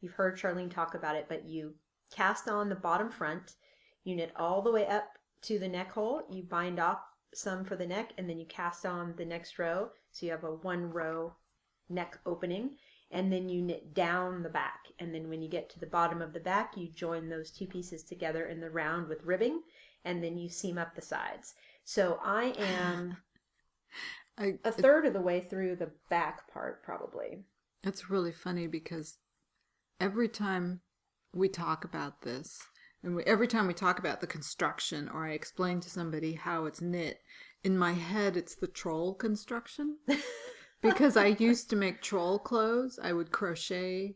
[0.01, 1.73] you've heard Charlene talk about it, but you
[2.11, 3.55] cast on the bottom front,
[4.03, 6.99] you knit all the way up to the neck hole, you bind off
[7.33, 9.89] some for the neck, and then you cast on the next row.
[10.11, 11.33] So you have a one row
[11.89, 12.71] neck opening,
[13.11, 14.87] and then you knit down the back.
[14.99, 17.65] And then when you get to the bottom of the back, you join those two
[17.65, 19.61] pieces together in the round with ribbing,
[20.05, 21.53] and then you seam up the sides.
[21.83, 23.17] So I am
[24.37, 27.43] I, a third of the way through the back part, probably.
[27.83, 29.17] It's really funny because
[29.99, 30.81] every time
[31.33, 32.59] we talk about this,
[33.03, 36.65] and we, every time we talk about the construction, or I explain to somebody how
[36.65, 37.19] it's knit,
[37.63, 39.97] in my head it's the troll construction.
[40.81, 42.99] because I used to make troll clothes.
[43.01, 44.15] I would crochet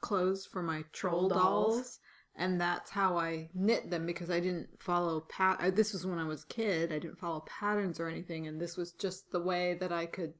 [0.00, 1.74] clothes for my troll, Troll dolls.
[1.76, 1.98] dolls.
[2.34, 5.58] And that's how I knit them because I didn't follow pat.
[5.60, 6.90] I, this was when I was a kid.
[6.90, 10.32] I didn't follow patterns or anything, and this was just the way that I could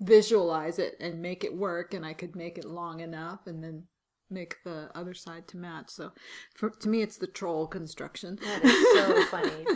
[0.00, 3.84] visualize it and make it work and I could make it long enough and then
[4.30, 5.90] make the other side to match.
[5.90, 6.12] So
[6.54, 8.38] for to me it's the troll construction.
[8.42, 9.66] That is so funny.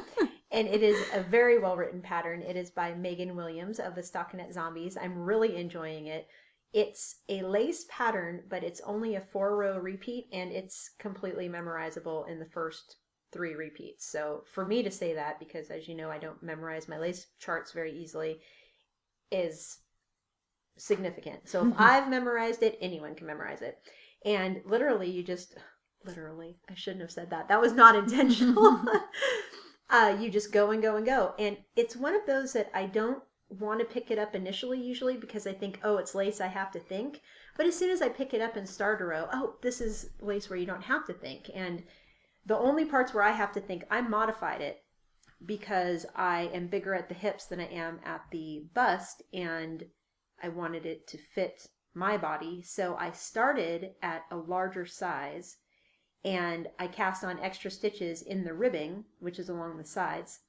[0.55, 2.40] And it is a very well written pattern.
[2.40, 4.97] It is by Megan Williams of the Stockinette Zombies.
[4.97, 6.29] I'm really enjoying it.
[6.73, 12.29] It's a lace pattern, but it's only a four row repeat and it's completely memorizable
[12.29, 12.99] in the first
[13.33, 14.07] three repeats.
[14.07, 17.27] So for me to say that, because as you know, I don't memorize my lace
[17.40, 18.38] charts very easily,
[19.33, 19.79] is
[20.79, 21.49] significant.
[21.49, 23.77] So if I've memorized it, anyone can memorize it.
[24.25, 25.57] And literally, you just
[26.05, 27.49] literally, I shouldn't have said that.
[27.49, 28.85] That was not intentional.
[29.90, 31.35] uh, you just go and go and go.
[31.38, 35.16] And it's one of those that I don't want to pick it up initially, usually,
[35.16, 37.20] because I think, oh, it's lace, I have to think.
[37.57, 40.11] But as soon as I pick it up and start a row, oh, this is
[40.20, 41.51] lace where you don't have to think.
[41.55, 41.85] And
[42.47, 44.83] the only parts where I have to think, I modified it
[45.44, 49.85] because I am bigger at the hips than I am at the bust, and
[50.42, 52.62] I wanted it to fit my body.
[52.62, 55.59] So I started at a larger size
[56.25, 60.41] and I cast on extra stitches in the ribbing, which is along the sides,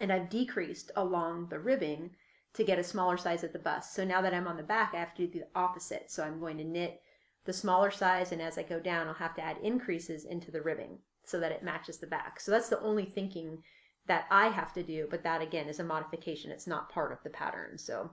[0.00, 2.10] and I've decreased along the ribbing
[2.54, 3.94] to get a smaller size at the bust.
[3.94, 6.10] So now that I'm on the back, I have to do the opposite.
[6.10, 7.00] So I'm going to knit
[7.44, 10.62] the smaller size, and as I go down, I'll have to add increases into the
[10.62, 12.40] ribbing so that it matches the back.
[12.40, 13.62] So that's the only thinking
[14.06, 16.50] that I have to do, but that again is a modification.
[16.50, 17.76] It's not part of the pattern.
[17.76, 18.10] So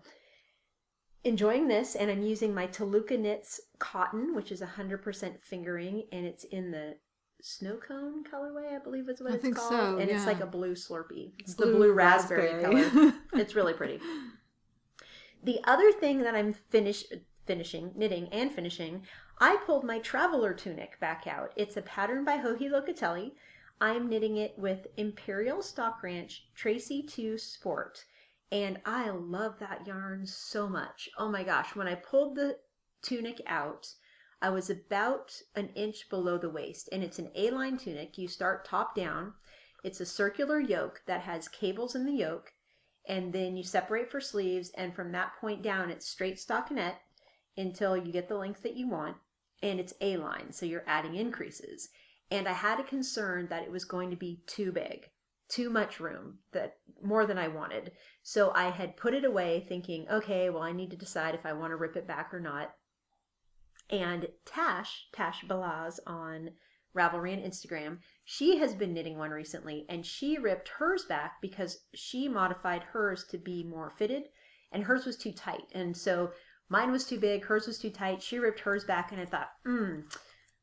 [1.24, 6.44] enjoying this and I'm using my Toluca Knits cotton, which is 100% fingering and it's
[6.46, 6.96] in the
[7.42, 9.70] snow cone colorway, I believe is what I it's called.
[9.70, 11.34] so, and it's like a blue Slurpee.
[11.40, 13.14] It's the blue raspberry, color.
[13.34, 14.00] It's really pretty.
[15.44, 17.04] The other thing that I'm finish
[17.46, 19.04] finishing, knitting and finishing,
[19.40, 21.52] I pulled my traveler tunic back out.
[21.58, 23.34] It's a pattern by Joji Locatelli.
[23.82, 28.06] I'm knitting it with Imperial Stock Ranch Tracie Too Sport.
[28.54, 31.10] And I love that yarn so much.
[31.18, 32.58] Oh my gosh, when I pulled the
[33.02, 33.88] tunic out,
[34.44, 36.88] I was about an inch below the waist.
[36.92, 38.16] And it's an A-line tunic.
[38.16, 39.34] You start top down.
[39.84, 42.52] It's a circular yoke that has cables in the yoke.
[43.08, 44.70] And then you separate for sleeves.
[44.78, 46.98] And from that point down, it's straight stockinette
[47.58, 49.18] until you get the length that you want.
[49.64, 51.90] And it's A-line, so you're adding increases.
[52.30, 55.10] And I had a concern that it was going to be too big
[55.54, 57.92] too much room that more than I wanted.
[58.24, 61.54] So I had put it away thinking, okay, well, I need to decide if I
[61.54, 62.74] want to rip it back or not.
[63.90, 66.52] And Tash, Tash Balaz on
[66.96, 71.82] Ravelry and Instagram, she has been knitting one recently and she ripped hers back because
[71.94, 74.24] she modified hers to be more fitted
[74.72, 75.66] and hers was too tight.
[75.74, 76.32] And so
[76.70, 78.24] mine was too big, hers was too tight.
[78.24, 80.02] She ripped hers back and I thought, hmm,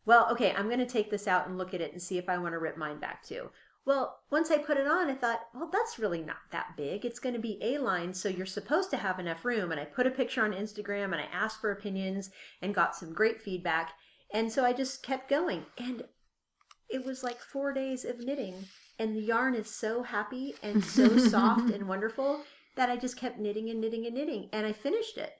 [0.05, 2.29] well, okay, I'm going to take this out and look at it and see if
[2.29, 3.51] I want to rip mine back too.
[3.91, 7.05] Well, once I put it on, I thought, well, that's really not that big.
[7.05, 9.73] It's going to be A line, so you're supposed to have enough room.
[9.73, 12.31] And I put a picture on Instagram and I asked for opinions
[12.63, 13.95] and got some great feedback.
[14.33, 15.67] And so I just kept going.
[15.77, 16.05] And
[16.89, 18.55] it was like four days of knitting.
[19.01, 22.43] And the yarn is so happy and so soft and wonderful
[22.77, 24.51] that I just kept knitting and knitting and knitting.
[24.53, 25.33] And I finished it.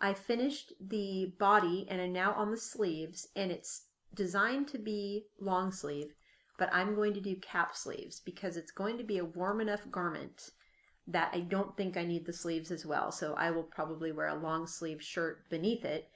[0.00, 3.28] I finished the body and I'm now on the sleeves.
[3.36, 3.82] And it's
[4.14, 6.14] designed to be long sleeve
[6.58, 9.88] but I'm going to do cap sleeves because it's going to be a warm enough
[9.90, 10.50] garment
[11.06, 13.10] that I don't think I need the sleeves as well.
[13.10, 16.10] So I will probably wear a long sleeve shirt beneath it.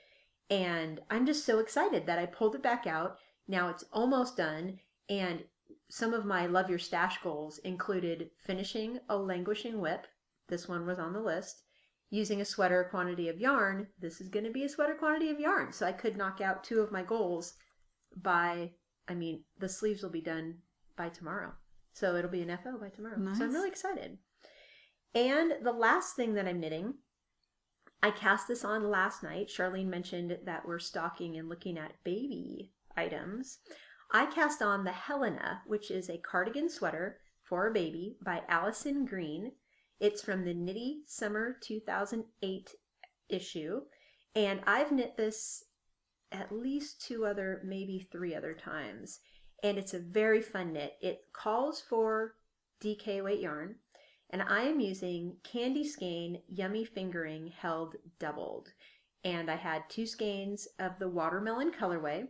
[0.51, 3.17] And I'm just so excited that I pulled it back out.
[3.49, 4.81] Now it's almost done.
[5.09, 5.45] And
[5.89, 10.07] some of my love your stash goals included finishing a languishing WIP.
[10.49, 11.63] This one was on the list.
[12.11, 13.87] Using a sweater quantity of yarn.
[13.99, 15.73] This is going to be a sweater quantity of yarn.
[15.73, 17.55] So I could knock out two of my goals
[18.15, 18.73] by
[19.09, 20.59] I mean, the sleeves will be done
[20.97, 21.53] by tomorrow.
[21.93, 23.19] So it'll be an FO by tomorrow.
[23.19, 23.39] Nice.
[23.39, 24.19] So I'm really excited.
[25.15, 26.95] And the last thing that I'm knitting,
[28.03, 29.49] I cast this on last night.
[29.49, 33.59] Charlene mentioned that we're stocking and looking at baby items.
[34.11, 39.05] I cast on the Helena, which is a cardigan sweater for a baby by Allison
[39.05, 39.53] Green.
[40.01, 42.71] It's from the Knitty Summer 2008
[43.29, 43.83] issue.
[44.35, 45.65] And I've knit this
[46.33, 49.21] at least two other, maybe three other times.
[49.63, 50.95] And it's a very fun knit.
[51.01, 52.35] It calls for
[52.83, 53.77] DK weight yarn.
[54.31, 58.73] And I am using Candy Skein Yummy Fingering held doubled.
[59.25, 62.27] And I had two skeins of the watermelon colorway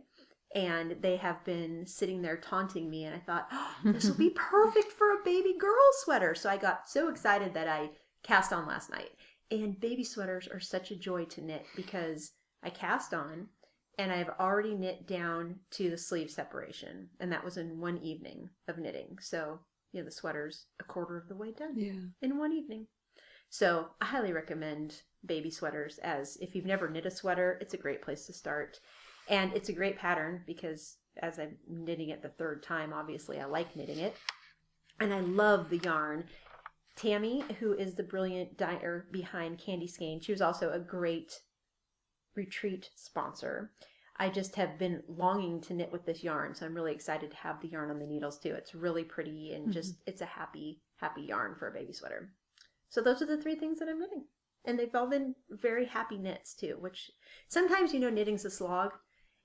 [0.55, 4.29] and they have been sitting there taunting me and i thought oh, this will be
[4.35, 7.89] perfect for a baby girl sweater so i got so excited that i
[8.23, 9.09] cast on last night
[9.51, 12.31] and baby sweaters are such a joy to knit because
[12.63, 13.47] i cast on
[13.97, 18.49] and I've already knit down to the sleeve separation, and that was in one evening
[18.67, 19.17] of knitting.
[19.21, 19.59] So,
[19.91, 22.01] you know, the sweater's a quarter of the way done yeah.
[22.21, 22.87] in one evening.
[23.49, 27.77] So, I highly recommend baby sweaters as if you've never knit a sweater, it's a
[27.77, 28.79] great place to start.
[29.29, 33.45] And it's a great pattern because as I'm knitting it the third time, obviously I
[33.45, 34.15] like knitting it.
[34.99, 36.25] And I love the yarn.
[36.95, 41.41] Tammy, who is the brilliant dyer behind Candy Skein, she was also a great
[42.35, 43.71] retreat sponsor.
[44.17, 47.37] I just have been longing to knit with this yarn, so I'm really excited to
[47.37, 48.53] have the yarn on the needles too.
[48.53, 49.71] It's really pretty and mm-hmm.
[49.71, 52.29] just it's a happy, happy yarn for a baby sweater.
[52.89, 54.25] So those are the three things that I'm knitting.
[54.65, 57.11] And they've all been very happy knits too, which
[57.47, 58.91] sometimes you know knitting's a slog.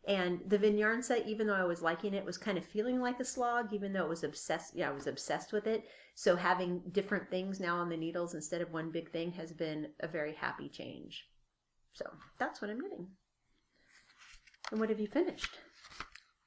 [0.07, 3.01] And the Vin yarn set, even though I was liking it, was kind of feeling
[3.01, 5.89] like a slog, even though it was obsessed yeah, I was obsessed with it.
[6.15, 9.89] So having different things now on the needles instead of one big thing has been
[10.01, 11.28] a very happy change.
[11.99, 12.09] So
[12.39, 13.09] that's what I'm knitting.
[14.71, 15.59] And what have you finished?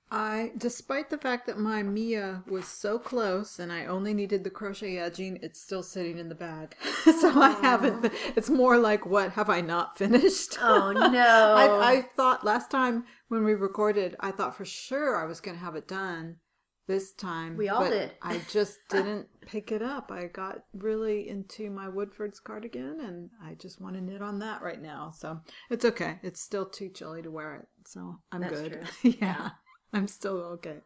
[0.10, 4.50] I, despite the fact that my Mia was so close and I only needed the
[4.50, 6.76] crochet edging, it's still sitting in the bag.
[7.04, 7.42] so.
[7.42, 10.58] I haven't, it's more like, what have I not finished?
[10.62, 11.56] Oh no.
[11.58, 15.58] I, I thought last time when we recorded, I thought for sure I was going
[15.58, 16.38] to have it done
[16.88, 17.58] this time.
[17.58, 18.12] We all did.
[18.22, 20.12] I just didn't pick it up.
[20.12, 24.62] I got really into my Woodford's cardigan and I just want to knit on that
[24.62, 25.12] right now.
[25.16, 25.40] So
[25.70, 26.20] it's okay.
[26.24, 27.68] It's still too chilly to wear it.
[27.88, 28.88] So I'm That's good.
[29.22, 29.52] yeah.
[29.94, 30.78] I'm still okay.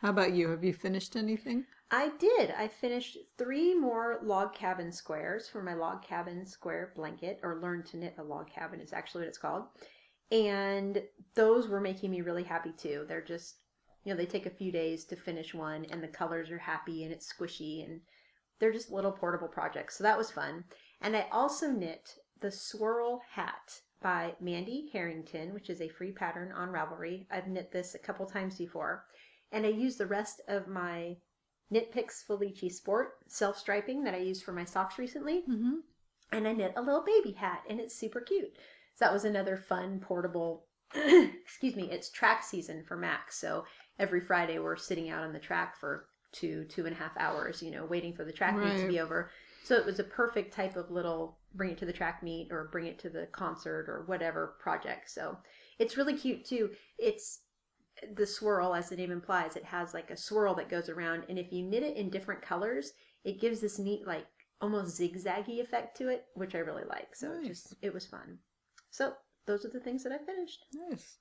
[0.00, 0.50] How about you?
[0.50, 1.64] Have you finished anything?
[1.90, 2.52] I did.
[2.56, 7.84] I finished three more log cabin squares for my log cabin square blanket, or learn
[7.84, 9.64] to knit a log cabin is actually what it's called.
[10.32, 11.02] And
[11.34, 13.04] those were making me really happy too.
[13.08, 13.56] They're just
[14.06, 17.02] you know, they take a few days to finish one and the colors are happy
[17.02, 18.00] and it's squishy and
[18.60, 19.98] they're just little portable projects.
[19.98, 20.62] So that was fun.
[21.02, 26.52] And I also knit the swirl hat by Mandy Harrington, which is a free pattern
[26.52, 27.26] on Ravelry.
[27.32, 29.06] I've knit this a couple times before.
[29.50, 31.16] And I used the rest of my
[31.70, 35.42] Knit Picks Felici Sport self striping that I used for my socks recently.
[35.50, 35.78] Mm-hmm.
[36.30, 38.54] And I knit a little baby hat and it's super cute.
[38.94, 43.38] So that was another fun portable excuse me, it's track season for Max.
[43.38, 43.64] So
[43.98, 47.62] every Friday we're sitting out on the track for two, two and a half hours,
[47.62, 48.74] you know, waiting for the track right.
[48.74, 49.30] meet to be over.
[49.64, 52.68] So it was a perfect type of little bring it to the track meet or
[52.70, 55.10] bring it to the concert or whatever project.
[55.10, 55.38] So
[55.78, 56.70] it's really cute too.
[56.98, 57.40] It's
[58.14, 61.38] the swirl, as the name implies, it has like a swirl that goes around, and
[61.38, 62.92] if you knit it in different colors,
[63.24, 64.26] it gives this neat like
[64.60, 67.14] almost zigzaggy effect to it, which I really like.
[67.14, 68.38] So it just it was fun.
[68.90, 69.14] So
[69.46, 70.66] those are the things that I finished.
[70.90, 71.18] Nice.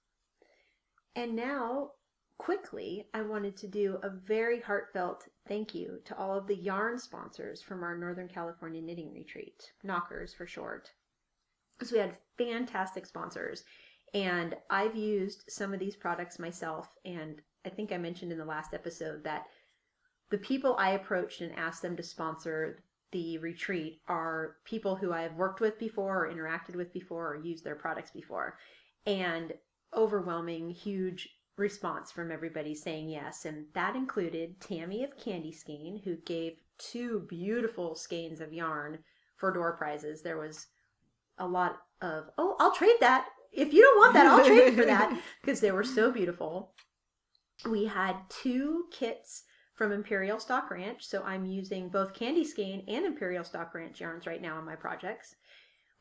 [1.15, 1.91] And now,
[2.37, 6.97] quickly, I wanted to do a very heartfelt thank you to all of the yarn
[6.97, 10.91] sponsors from our Northern California knitting retreat, Knockers for short.
[11.81, 13.63] So we had fantastic sponsors,
[14.13, 16.89] and I've used some of these products myself.
[17.03, 19.45] And I think I mentioned in the last episode that
[20.29, 25.21] the people I approached and asked them to sponsor the retreat are people who I
[25.21, 28.57] have worked with before, or interacted with before, or used their products before.
[29.05, 29.53] And
[29.95, 33.45] overwhelming, huge response from everybody saying yes.
[33.45, 38.99] And that included Tammy of Candy Skein, who gave two beautiful skeins of yarn
[39.37, 40.21] for door prizes.
[40.21, 40.67] There was
[41.37, 43.27] a lot of, oh, I'll trade that.
[43.53, 46.73] If you don't want that, I'll trade for that because they were so beautiful.
[47.69, 53.05] We had two kits from Imperial Stock Ranch, so I'm using both Candy Skein and
[53.05, 55.35] Imperial Stock Ranch yarns right now in my projects.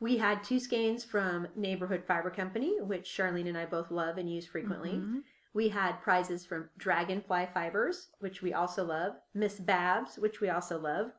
[0.01, 4.29] We had two skeins from Neighborhood Fiber Company, which Charlene and I both love and
[4.29, 4.91] use frequently.
[4.91, 5.23] Mhm.
[5.55, 10.77] We had prizes from Dragonfly Fibers, which we also love, Miss Babs, which we also
[10.77, 11.11] love,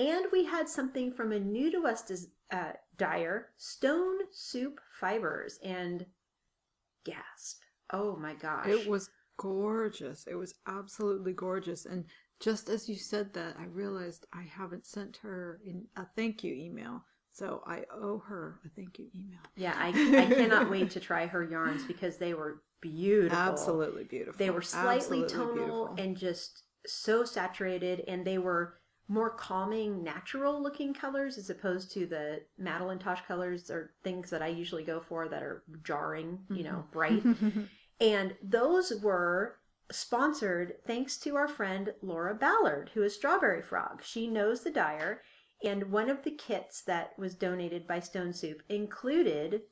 [0.00, 5.60] and we had something from a new to us des- uh, dyer, Stone Soup Fibers,
[5.62, 6.06] and
[7.04, 7.60] gasp!
[7.92, 8.66] Oh my gosh!
[8.66, 10.26] It was gorgeous.
[10.26, 11.86] It was absolutely gorgeous.
[11.86, 12.04] And
[12.40, 16.52] just as you said that, I realized I haven't sent her in a thank you
[16.52, 17.04] email.
[17.30, 19.38] So I owe her a thank you email.
[19.54, 19.74] yeah.
[19.76, 19.88] I,
[20.22, 23.38] I cannot wait to try her yarns because they were beautiful.
[23.38, 24.38] Absolutely beautiful.
[24.38, 25.94] They were slightly Absolutely tonal beautiful.
[25.98, 28.74] and just so saturated, and they were
[29.08, 34.48] more calming, natural looking colors as opposed to the Madelinetosh colors or things that I
[34.48, 36.92] usually go for that are jarring, you know, mm-hmm.
[36.92, 37.22] bright.
[38.00, 39.56] and those were
[39.90, 44.02] sponsored thanks to our friend Laura Ballard, who is Strawberry Frog.
[44.04, 45.22] She knows the dyer,
[45.64, 49.62] and one of the kits that was donated by Stone Soup included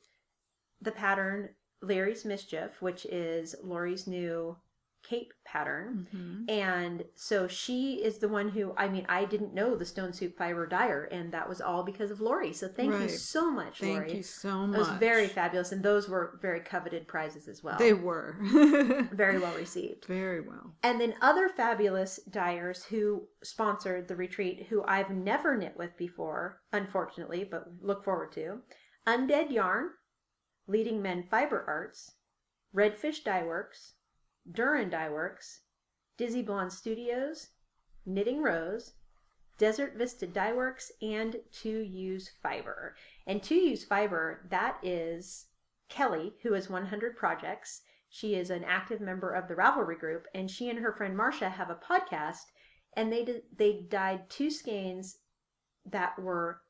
[0.80, 1.50] the pattern
[1.82, 4.56] Larry's Mischief, which is Lori's new
[5.02, 6.08] cape pattern.
[6.12, 6.50] Mhm.
[6.50, 10.36] And so she is the one who, I mean, I didn't know the Stone Soup
[10.36, 12.52] Fiber dyer, and that was all because of Lori.
[12.52, 14.16] So thank you so much, Thank Lori.
[14.16, 14.74] you so much.
[14.74, 17.78] It was very fabulous, and those were very coveted prizes as well.
[17.78, 18.36] They were.
[19.12, 20.06] very well received.
[20.06, 20.74] very well.
[20.82, 26.62] And then other fabulous dyers who sponsored the retreat, who I've never knit with before,
[26.72, 28.60] unfortunately, but look forward to.
[29.06, 29.90] Undead Yarn,
[30.66, 32.12] Leading Men Fiber Arts,
[32.74, 33.94] Redfish Dye Works,
[34.50, 35.60] Duran Dye Works,
[36.16, 37.48] Dizzy Blonde Studios,
[38.04, 38.94] Knitting Rose,
[39.58, 42.96] Desert Vista Dye Works, and To Use Fiber.
[43.26, 45.46] And To Use Fiber, that is
[45.88, 47.82] Kelly, who is 100 Projects.
[48.08, 51.48] She is an active member of the Ravelry group, and she and her friend Marcia
[51.48, 52.44] have a podcast,
[52.94, 55.18] and they did, they dyed two skeins
[55.84, 56.60] that were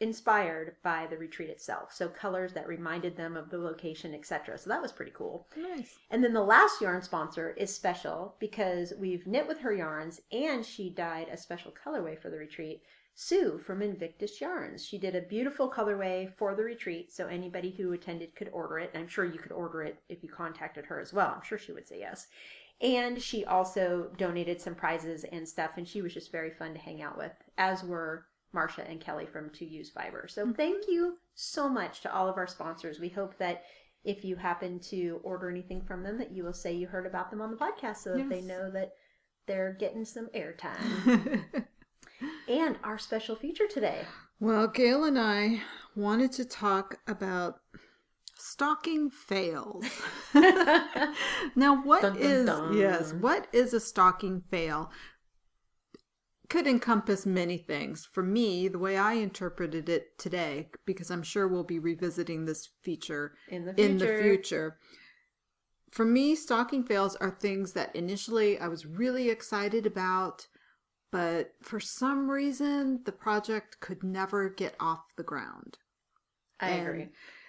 [0.00, 1.92] inspired by the retreat itself.
[1.92, 4.58] So colors that reminded them of the location, etc.
[4.58, 5.46] So that was pretty cool.
[5.56, 5.94] Nice.
[6.10, 10.64] And then the last yarn sponsor is special because we've knit with her yarns and
[10.64, 12.82] she dyed a special colorway for the retreat.
[13.16, 14.84] Sue from Invictus Yarns.
[14.84, 18.90] She did a beautiful colorway for the retreat, so anybody who attended could order it.
[18.92, 21.32] I'm sure you could order it if you contacted her as well.
[21.36, 22.26] I'm sure she would say yes.
[22.80, 26.80] And she also donated some prizes and stuff, and she was just very fun to
[26.80, 30.26] hang out with, as were Marcia and Kelly from To Use Fiber.
[30.28, 30.52] So mm-hmm.
[30.52, 33.00] thank you so much to all of our sponsors.
[33.00, 33.64] We hope that
[34.04, 37.30] if you happen to order anything from them, that you will say you heard about
[37.30, 38.92] them on the podcast so that they know that
[39.46, 41.44] they're getting some airtime.
[42.48, 44.02] and our special feature today.
[44.40, 45.62] well, Gail and I
[45.96, 47.60] wanted to talk about
[48.36, 49.84] stalking fails.
[51.54, 52.76] now, what Dun, dun, is dun.
[52.76, 53.12] yes?
[53.12, 54.90] What is a stalking fail?
[56.54, 58.06] Could encompass many things.
[58.06, 62.68] For me, the way I interpreted it today, because I'm sure we'll be revisiting this
[62.80, 63.90] feature In the future.
[63.90, 64.78] in the future.
[65.90, 70.46] For me, stalking fails are things that initially I was really excited about,
[71.10, 75.78] but for some reason the project could never get off the ground.
[76.60, 77.08] I And agree.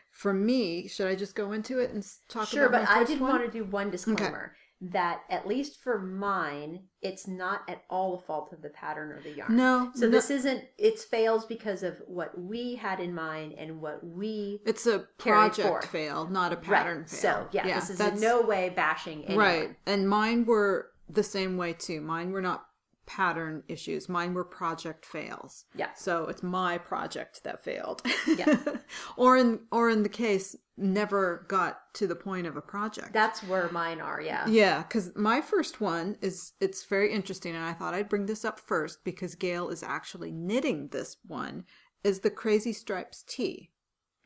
[0.09, 3.03] For me, should I just go into it and talk Sure, about Sure, but I
[3.03, 3.29] did one?
[3.33, 8.21] want to do one disclaimer that at least for mine, it's not at all a
[8.21, 9.55] fault of the pattern or the yarn.
[9.55, 13.81] No, So no, this isn't it's fails because of what we had in mind and
[13.81, 15.85] what we it's a project forth.
[15.85, 17.09] fail, not a pattern right.
[17.09, 17.19] fail.
[17.19, 19.45] So yeah, this is in no way bashing anyone.
[19.45, 19.75] Right.
[19.85, 22.01] And mine were the same way too.
[22.01, 22.65] Mine were not
[23.05, 24.09] pattern issues.
[24.09, 25.65] Mine were project fails.
[25.75, 25.93] Yeah.
[25.95, 28.01] So it's my project that failed.
[28.27, 28.57] Yeah.
[29.17, 33.13] or in or in the case never got to the point of a project.
[33.13, 34.21] That's where mine are.
[34.21, 34.47] Yeah.
[34.47, 38.43] yeah, cuz my first one is it's very interesting and I thought I'd bring this
[38.43, 41.65] up first because Gail is actually knitting this one
[42.03, 43.71] is the Crazy Stripes tee.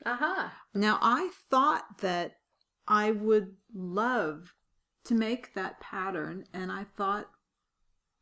[0.05, 0.53] Aha.
[0.73, 2.38] Now, I thought that
[2.88, 4.53] I would love
[5.05, 7.30] to make that pattern, and I thought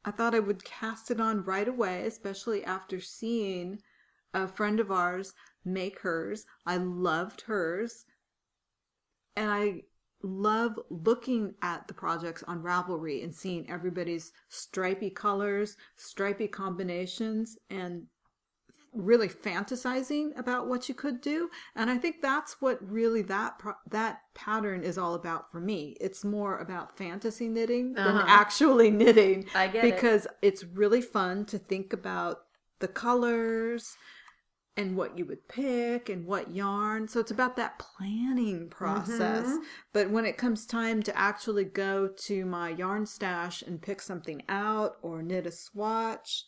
[0.07, 3.81] I thought I would cast it on right away, especially after seeing
[4.33, 5.33] a friend of ours
[5.65, 6.45] make hers.
[6.65, 8.05] I loved hers.
[9.35, 9.81] And I
[10.23, 18.03] love looking at the projects on Ravelry and seeing everybody's stripy colors, stripy combinations, and
[18.93, 23.73] really fantasizing about what you could do and i think that's what really that pro-
[23.89, 28.25] that pattern is all about for me it's more about fantasy knitting than Uh-huh.
[28.27, 29.95] actually knitting I get it.
[29.95, 32.39] because it's really fun to think about
[32.79, 33.97] the colors
[34.75, 39.63] and what you would pick and what yarn so it's about that planning process Mhm.
[39.91, 44.43] but when it comes time to actually go to my yarn stash and pick something
[44.47, 46.45] out or knit a swatch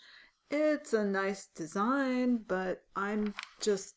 [0.52, 3.96] it's a nice design, but I'm just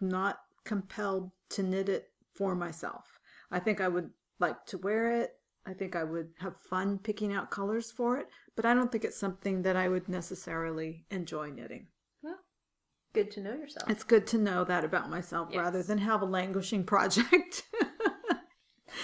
[0.00, 3.18] not compelled to knit it for myself.
[3.50, 5.30] I think I would like to wear it.
[5.66, 9.04] I think I would have fun picking out colors for it, but I don't think
[9.04, 11.88] it's something that I would necessarily enjoy knitting.
[12.22, 12.36] Well,
[13.12, 13.90] good to know yourself.
[13.90, 17.64] It's good to know that about myself rather than have a languishing project.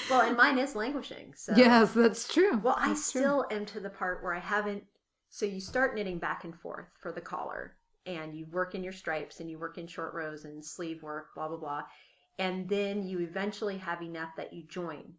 [0.09, 1.35] well, and mine is languishing.
[1.37, 2.59] So yes, that's true.
[2.63, 3.21] Well, I That's true.
[3.23, 4.85] still am to the part where I haven't.
[5.35, 7.75] So you start knitting back and forth for the collar,
[8.05, 11.35] and you work in your stripes, and you work in short rows and sleeve work,
[11.35, 11.83] blah blah blah,
[12.39, 15.15] and then you eventually have enough that you join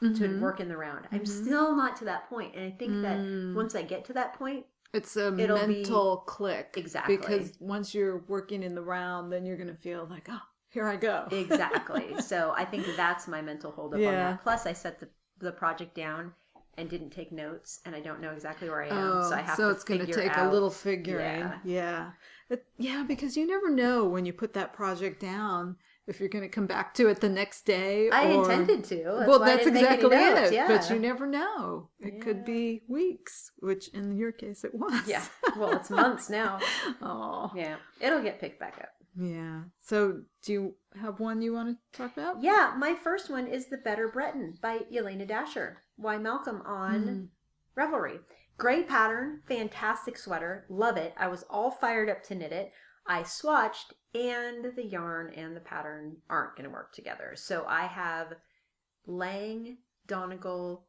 [0.00, 0.40] to Mhm.
[0.40, 1.08] work in the round.
[1.12, 1.44] I'm Mhm.
[1.44, 3.54] still not to that point, and I think that Mm.
[3.54, 6.74] once I get to that point, It's a It'll be- mental click.
[6.76, 7.16] Exactly.
[7.16, 10.86] Because once you're working in the round, then you're going to feel like, oh, here
[10.86, 11.26] I go.
[11.32, 12.14] exactly.
[12.22, 14.42] so I think that's my mental holdup on that.
[14.44, 15.08] Plus, I set the
[15.38, 16.32] the project down
[16.76, 19.40] and didn't take notes, and I don't know exactly where I am, Oh, so I
[19.40, 19.68] oh, have so to.
[19.68, 21.40] So it's going to take out- a little figuring.
[21.40, 21.58] Yeah.
[21.64, 22.10] Yeah.
[22.50, 26.44] It- yeah, because you never know when you put that project down if you're going
[26.44, 28.10] to come back to it the next day.
[28.10, 28.42] I or...
[28.42, 28.96] intended to.
[28.96, 30.54] That's well, that's didn't make any exactly notes, it.
[30.54, 30.68] Yeah.
[30.68, 31.88] But you never know.
[31.98, 32.24] It Yeah.
[32.24, 35.02] could be weeks, which in your case it was.
[35.06, 35.24] Yeah.
[35.56, 36.58] Well, it's months now.
[37.02, 37.50] oh.
[37.54, 37.76] Yeah.
[38.00, 38.90] It'll get picked back up.
[39.16, 39.62] Yeah.
[39.80, 42.42] So, do you have one you want to talk about?
[42.42, 45.83] Yeah, my first one is The Better Breton by Elena Dasher.
[45.96, 47.28] Why Malcolm on Mm.
[47.76, 48.20] Ravelry.
[48.56, 51.12] Great pattern, fantastic sweater, love it.
[51.16, 52.72] I was all fired up to knit it.
[53.06, 57.34] I swatched, and the yarn and the pattern aren't going to work together.
[57.36, 58.34] So I have
[59.06, 60.86] Lang Donegal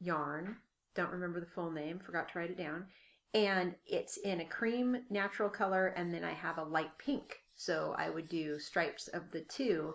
[0.00, 0.56] yarn.
[0.94, 2.86] Don't remember the full name, forgot to write it down.
[3.34, 7.40] And it's in a cream natural color, and then I have a light pink.
[7.54, 9.94] So I would do stripes of the two.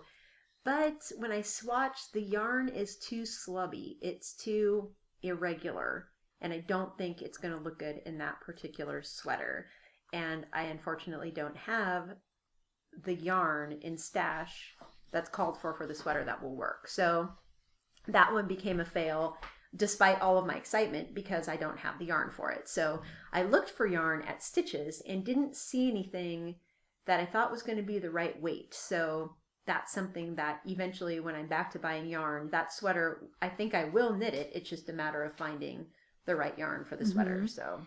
[0.64, 3.96] But when I swatch, the yarn is too slubby.
[4.02, 4.90] It's too
[5.22, 6.08] irregular.
[6.40, 9.68] And I don't think it's going to look good in that particular sweater.
[10.12, 12.10] And I unfortunately don't have
[13.04, 14.74] the yarn in stash
[15.12, 16.88] that's called for for the sweater that will work.
[16.88, 17.30] So
[18.08, 19.36] that one became a fail
[19.76, 22.68] despite all of my excitement because I don't have the yarn for it.
[22.68, 23.02] So
[23.32, 26.56] I looked for yarn at Stitches and didn't see anything
[27.06, 28.74] that I thought was going to be the right weight.
[28.74, 29.36] So
[29.70, 33.84] that's something that eventually when I'm back to buying yarn, that sweater, I think I
[33.84, 34.50] will knit it.
[34.52, 35.86] It's just a matter of finding
[36.26, 37.46] the right yarn for the sweater.
[37.46, 37.80] So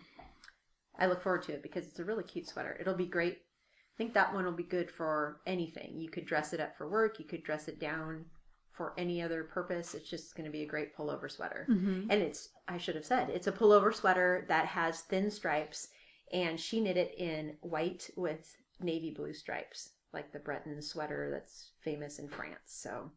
[0.98, 2.74] I look forward to it because it's a really cute sweater.
[2.80, 3.34] It'll be great.
[3.34, 6.00] I think that one will be good for anything.
[6.00, 8.24] You could dress it up for work, you could dress it down
[8.72, 9.94] for any other purpose.
[9.94, 11.66] It's just going to be a great pullover sweater.
[11.68, 12.06] Mhm.
[12.08, 15.88] And it's, I should have said, it's a pullover sweater that has thin stripes,
[16.32, 21.72] and she knit it in white with navy blue stripes, like the Breton sweater that's
[21.82, 22.58] famous in France.
[22.66, 23.10] So,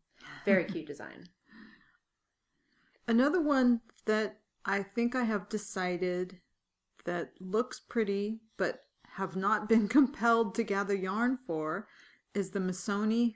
[0.45, 1.29] very cute design.
[3.07, 6.39] Another one that I think I have decided
[7.05, 8.81] that looks pretty but
[9.15, 11.87] have not been compelled to gather yarn for
[12.33, 13.33] is the Missoni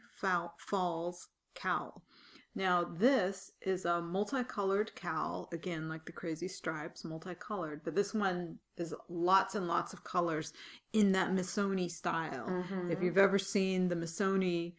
[0.60, 2.04] Falls cowl.
[2.54, 8.60] Now, this is a multicolored cowl, again, like the crazy stripes, multicolored, but this one
[8.76, 10.52] is lots and lots of colors
[10.92, 12.48] in that Missoni style.
[12.48, 12.92] Mhm.
[12.92, 14.76] If you've ever seen the Missoni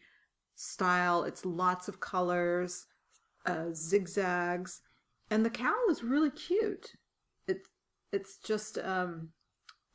[0.55, 2.85] style, it's lots of colors,
[3.47, 4.81] uh, zigzags,
[5.31, 6.95] and the cowl is really cute.
[7.47, 7.67] It
[8.11, 9.33] it's just um,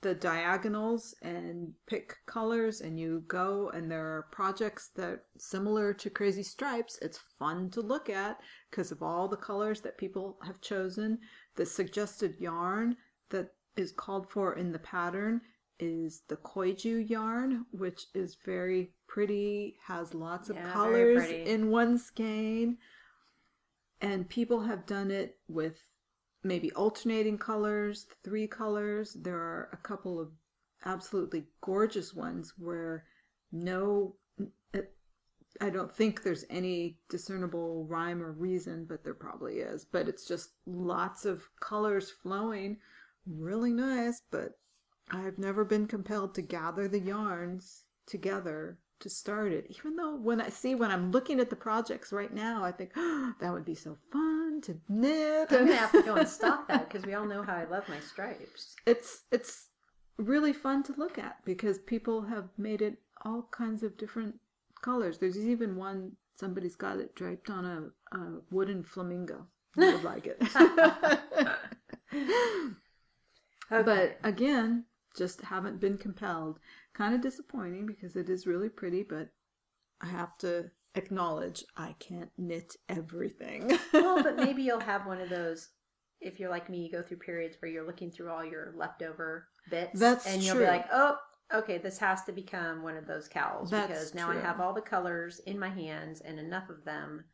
[0.00, 6.10] the diagonals and pick colors, and you go and there are projects that similar to
[6.10, 6.98] Crazy Stripes.
[7.02, 8.38] It's fun to look at
[8.70, 11.18] because of all the colors that people have chosen,
[11.56, 12.96] the suggested yarn
[13.30, 15.40] that is called for in the pattern
[15.80, 21.70] is the Koigu yarn, which is very pretty, has lots of Yeah, very colors in
[21.70, 22.78] one skein.
[24.00, 25.80] And people have done it with
[26.42, 29.16] maybe alternating colors, three colors.
[29.20, 30.30] There are a couple of
[30.84, 33.04] absolutely gorgeous ones where
[33.50, 34.14] no,
[34.74, 34.80] uh,
[35.60, 39.84] I don't think there's any discernible rhyme or reason, but there probably is.
[39.84, 42.78] But it's just lots of colors flowing,
[43.26, 44.22] really nice.
[44.30, 44.52] But
[45.10, 49.66] I've never been compelled to gather the yarns together to start it.
[49.70, 52.90] Even though when I see when I'm looking at the projects right now, I think
[52.96, 55.48] oh, that would be so fun to knit.
[55.50, 57.88] I'm gonna have to go and stalk that because we all know how I love
[57.88, 58.74] my stripes.
[58.86, 59.68] it's it's
[60.16, 64.36] really fun to look at because people have made it all kinds of different
[64.82, 65.18] colors.
[65.18, 69.46] There's even one somebody's got it draped on a, a wooden flamingo.
[69.76, 70.42] I would like it.
[73.70, 74.84] But again,
[75.16, 76.58] just haven't been compelled.
[76.98, 79.28] Kind of disappointing because it is really pretty, but
[80.00, 83.78] I have to acknowledge I can't knit everything.
[83.92, 85.68] well, but maybe you'll have one of those.
[86.20, 89.46] If you're like me, you go through periods where you're looking through all your leftover
[89.70, 90.64] bits, That's and you'll true.
[90.64, 91.16] be like, "Oh,
[91.54, 94.74] okay, this has to become one of those cowls That's because now I have all
[94.74, 97.26] the colors in my hands and enough of them."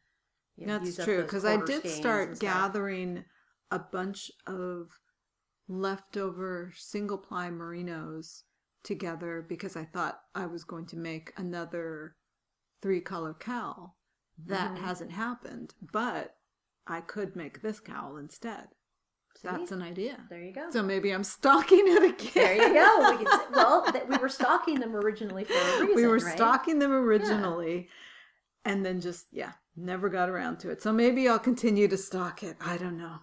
[0.56, 3.24] you know, That's true because I did start gathering
[3.70, 4.90] a bunch of
[5.68, 8.42] leftover single ply merinos
[8.84, 12.14] together because I thought I was going to make another
[12.82, 13.96] three color cowl.
[14.46, 14.78] That Mhm.
[14.78, 16.36] hasn't happened, but
[16.86, 18.68] I could make this cowl instead.
[19.36, 19.48] See?
[19.48, 20.26] That's an idea.
[20.30, 20.70] there you go.
[20.70, 22.30] So maybe I'm stalking it again.
[22.34, 23.10] there you go.
[23.10, 25.96] We could well, that we were stalking them originally for a reason.
[25.96, 26.36] we were right?
[26.36, 27.88] stalking them originally
[28.64, 32.42] and then just yeah never got around to it so maybe i'll continue to stalk
[32.42, 33.16] it i don't know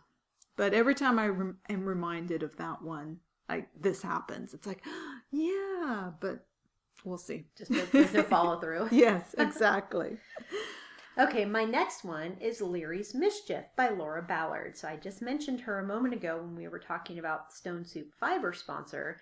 [0.58, 3.18] but every time i rem- am reminded of that one
[3.50, 4.84] like this happens it's like
[5.32, 6.46] yeah but
[7.04, 8.90] we'll see Just no, there's no follow through.
[8.92, 10.18] yes exactly
[11.20, 14.78] Okay, my next one is Leary's Mischief by Laura Ballard.
[14.78, 18.08] So I just mentioned her a moment ago when we were talking about Stone Soup
[18.18, 19.20] Fiber sponsor.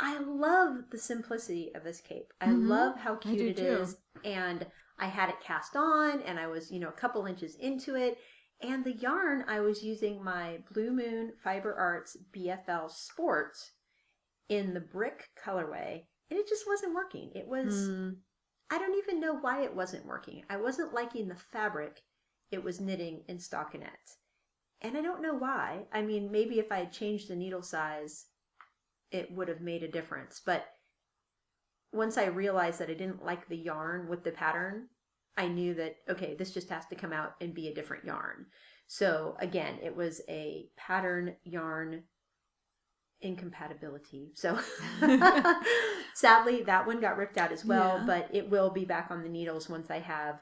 [0.00, 2.32] I love the simplicity of this cape.
[2.40, 2.68] I Mhm.
[2.68, 3.62] love how cute it too.
[3.82, 3.96] is.
[4.24, 4.66] And
[4.98, 8.16] I had it cast on and I was, you know, a couple inches into it.
[8.62, 13.58] And the yarn, I was using my Blue Moon Fiber Arts BFL Sport
[14.48, 16.04] in the brick colorway.
[16.30, 17.30] And it just wasn't working.
[17.34, 18.16] It was Mm,
[18.70, 20.44] I don't even know why it wasn't working.
[20.50, 22.02] I wasn't liking the fabric
[22.50, 24.16] it was knitting in stockinette.
[24.82, 25.86] And I don't know why.
[25.92, 28.26] I mean, maybe if I had changed the needle size,
[29.10, 30.40] it would have made a difference.
[30.44, 30.66] But
[31.92, 34.88] once I realized that I didn't like the yarn with the pattern,
[35.36, 38.46] I knew that, okay, this just has to come out and be a different yarn.
[38.86, 42.04] So again, it was a pattern yarn
[43.20, 44.32] incompatibility.
[44.34, 44.58] So
[46.14, 48.04] sadly, that one got ripped out as well, Yeah.
[48.06, 50.40] but it will be back on the needles once I have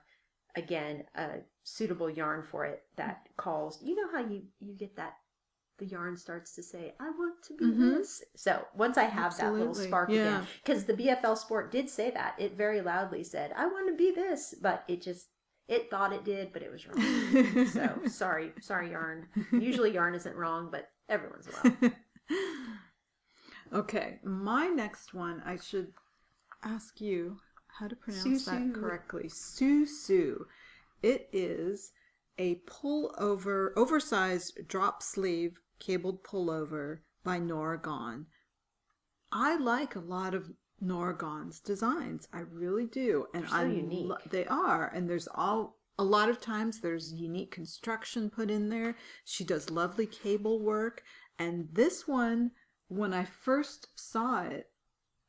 [0.56, 1.28] again a
[1.64, 3.80] suitable yarn for it that calls.
[3.82, 5.14] You know how you you get that
[5.78, 7.96] the yarn starts to say, "I want to be Mhm.
[7.96, 10.16] this." So once I have that little spark yeah.
[10.38, 13.96] again, because the BFL Sport did say that it very loudly said, "I want to
[13.96, 15.28] be this," but it just
[15.66, 17.66] it thought it did, but it was wrong.
[17.66, 19.26] so sorry, sorry, yarn.
[19.50, 21.98] Usually yarn isn't wrong, but everyone's once in a while.
[23.72, 25.92] Okay my next one i should
[26.62, 27.38] ask you
[27.78, 30.44] how to pronounce that correctly susu
[31.02, 31.92] it is
[32.38, 38.26] a pullover oversized drop sleeve cabled pullover by Norah Gaughan.
[39.32, 40.50] I like a lot of
[40.80, 42.28] Norah Gaughan's designs.
[42.32, 44.06] I really do, and so I unique.
[44.06, 48.68] lo- they are, and there's all a lot of times there's unique construction put in
[48.68, 48.96] there.
[49.24, 51.02] She does lovely cable work,
[51.38, 52.52] and this one,
[52.88, 54.70] when I first saw it,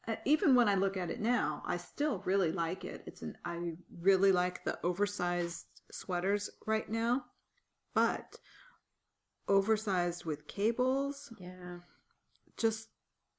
[0.07, 3.03] uh, even when I look at it now, I still really like it.
[3.07, 7.25] It's an I really like the oversized sweaters right now,
[7.93, 8.37] but
[9.47, 11.79] oversized with cables, Yeah.
[12.57, 12.89] just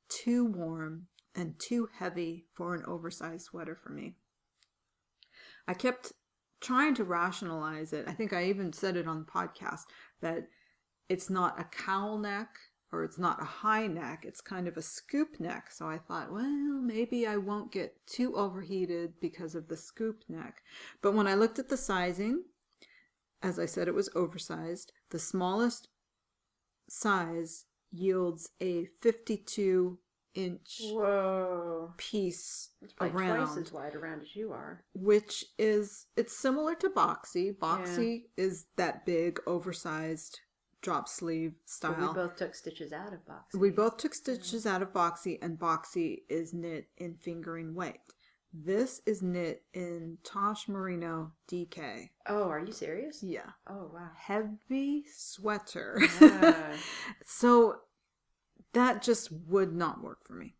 [0.09, 4.17] too warm and too heavy for an oversized sweater for me.
[5.69, 6.13] I kept
[6.61, 8.09] trying to rationalize it.
[8.09, 9.85] I think I even said it on the podcast
[10.21, 10.49] that
[11.09, 12.49] it's not a cowl neck
[12.93, 15.71] or it's not a high neck, it's kind of a scoop neck.
[15.71, 20.63] So I thought, well, maybe I won't get too overheated because of the scoop neck.
[21.03, 22.45] But when I looked at the sizing,
[23.43, 24.93] as I said, it was oversized.
[25.11, 25.89] The smallest
[26.89, 29.99] size yields a 52
[30.35, 31.95] inch Whoa.
[31.97, 34.85] piece It's probably around twice as wide around as you are.
[34.95, 40.41] which is it's similar to boxy boxy is that big oversized
[40.83, 42.09] drop sleeve But style.
[42.09, 43.55] we both took stitches out of box.
[43.55, 48.01] We both took stitches out of boxy, and boxy is knit in fingering weight.
[48.53, 52.09] This is knit in Tosh Merino DK.
[52.27, 53.23] Oh, are you serious?
[53.23, 53.51] Yeah.
[53.69, 54.11] Oh wow.
[54.17, 56.01] Heavy sweater.
[56.21, 56.73] Ah.
[57.25, 57.77] so
[58.73, 60.55] that just would not work for me.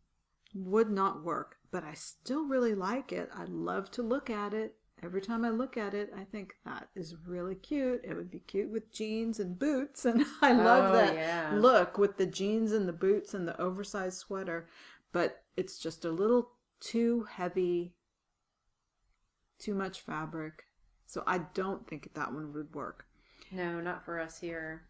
[0.55, 1.57] Would not work.
[1.71, 3.31] But I still really like it.
[3.35, 4.75] I love to look at it.
[5.03, 8.01] Every time I look at it, I think that is really cute.
[8.03, 10.05] It would be cute with jeans and boots.
[10.07, 11.53] And I love Oh, that yeah.
[11.55, 14.69] look with the jeans and the boots and the oversized sweater.
[15.13, 17.95] But it's just a little too heavy,
[19.59, 20.65] too much fabric.
[21.07, 23.05] So I don't think that one would work.
[23.53, 24.87] no, not for us here.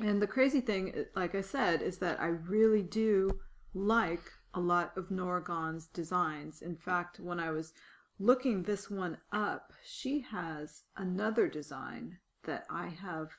[0.00, 3.40] And the crazy thing, like I said, is that I really do
[3.72, 4.20] like
[4.52, 6.60] a lot of Norah Gaughan's designs.
[6.60, 7.72] In fact, when I was
[8.18, 13.30] looking this one up, she has another design that I have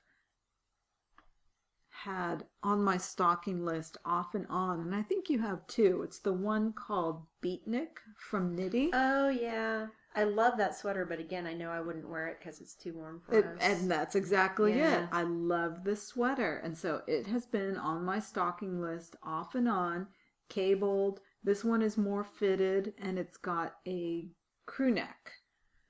[1.89, 6.03] had on my stalking list off and on, and I think you have too.
[6.03, 8.91] It's the one called Beatnik from Knitty.
[8.93, 12.61] Oh yeah, I love that sweater, but again, I know I wouldn't wear it because
[12.61, 13.57] it's too warm for It, us.
[13.61, 15.03] and that's exactly Yeah.
[15.03, 15.09] it.
[15.11, 16.57] I love this sweater.
[16.57, 20.07] And so it has been on my stalking list off and on,
[20.49, 21.19] cabled.
[21.43, 24.29] This one is more fitted and it's got a
[24.67, 25.31] crew neck.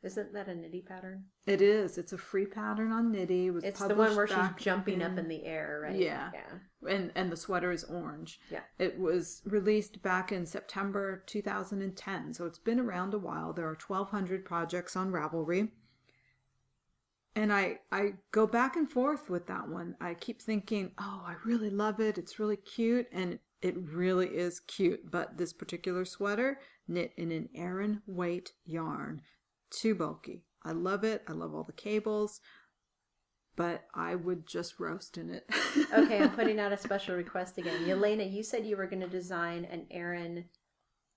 [0.04, 1.26] Isn't that a Knitty pattern?
[1.48, 1.98] It is.
[1.98, 3.48] It's a free pattern on Knitty.
[3.48, 5.98] It was It's the one where she's jumping up in the air, right?
[5.98, 6.30] Yeah.
[6.34, 6.90] Yeah.
[6.90, 8.40] and and the sweater is orange.
[8.50, 8.62] Yeah.
[8.78, 13.52] It was released back in September 2010, so it's been around a while.
[13.54, 15.72] There are 1200 projects on Ravelry.
[17.36, 19.96] And I I go back and forth with that one.
[20.00, 22.18] I keep thinking, "Oh, I really love it.
[22.18, 27.50] It's really cute." And it really is cute, but this particular sweater knit in an
[27.56, 29.22] Aran weight yarn,
[29.70, 30.44] too bulky.
[30.64, 31.24] I love it.
[31.28, 32.42] I love all the cables,
[33.56, 35.50] but I would just roast in it.
[35.94, 37.86] Okay, I'm putting out a special request again.
[37.86, 40.46] Yelena, you said you were going to design an Aran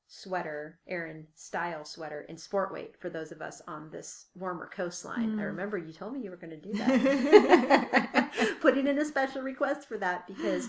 [0.07, 5.31] sweater, Aran style sweater in sport weight for those of us on this warmer coastline.
[5.31, 5.41] I hmm.
[5.41, 8.31] remember you told me you were going to do that.
[8.61, 10.69] putting in a special request for that because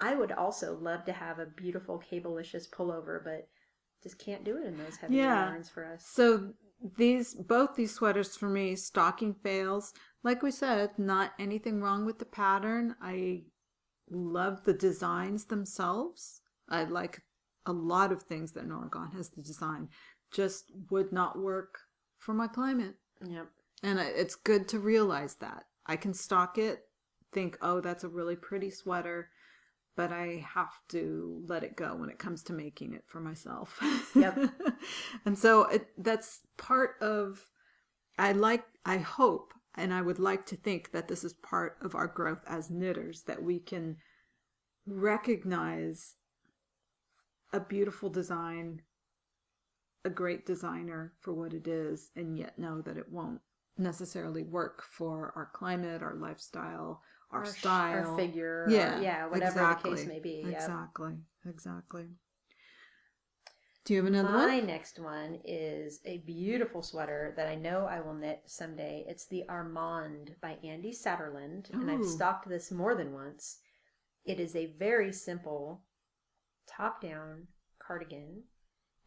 [0.00, 3.48] I would also love to have a beautiful cable-licious pullover, but
[4.02, 5.46] just can't do it in those heavy Yeah.
[5.50, 6.06] yarns for us.
[6.06, 6.54] So
[6.96, 9.92] these both these sweaters for me stalking fails.
[10.22, 12.96] Like we said, not anything wrong with the pattern.
[13.00, 13.44] I
[14.10, 16.40] love the designs themselves.
[16.68, 17.22] I like
[17.66, 19.88] a lot of things that Norah Gaughan has to design.
[20.32, 21.78] Just would not work
[22.18, 22.94] for my climate.
[23.26, 23.48] Yep.
[23.82, 25.64] And it's good to realize that.
[25.86, 26.84] I can stalk it,
[27.32, 29.30] think, oh, that's a really pretty sweater,
[30.00, 33.78] but I have to let it go when it comes to making it for myself.
[34.14, 34.50] Yep.
[35.26, 37.46] and so it, that's part of,
[38.18, 41.94] I like, I hope, and I would like to think that this is part of
[41.94, 43.98] our growth as knitters, that we can
[44.86, 46.14] recognize
[47.52, 48.80] a beautiful design,
[50.06, 53.42] a great designer for what it is, and yet know that it won't
[53.76, 59.26] necessarily work for our climate, our lifestyle, our, sh- style, our figure, Yeah, or, yeah,
[59.26, 60.42] whatever exactly, the case may be.
[60.44, 60.54] Yep.
[60.54, 61.14] Exactly,
[61.46, 62.06] exactly.
[63.84, 64.48] Do you have another My one?
[64.48, 69.04] My next one is a beautiful sweater that I know I will knit someday.
[69.08, 72.04] It's the Armand by Andi Satterlund, and I've Ooh.
[72.04, 73.58] stalked this more than once.
[74.24, 75.82] It is a very simple
[76.68, 77.46] top down
[77.78, 78.42] cardigan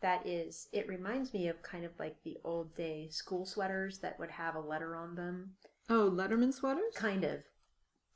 [0.01, 4.19] that is, it reminds me of kind of like the old day school sweaters that
[4.19, 5.51] would have a letter on them.
[5.89, 6.93] Oh, Letterman sweaters.
[6.95, 7.39] Kind of,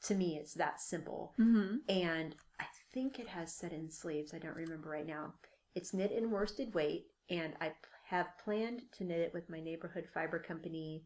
[0.04, 1.78] to me, it's that simple Mm-hmm.
[1.90, 4.34] and I think it has set in sleeves.
[4.34, 5.34] I don't remember right now.
[5.76, 7.74] It's knit in worsted weight, and I
[8.10, 11.04] have planned to knit it with my neighborhood fiber company,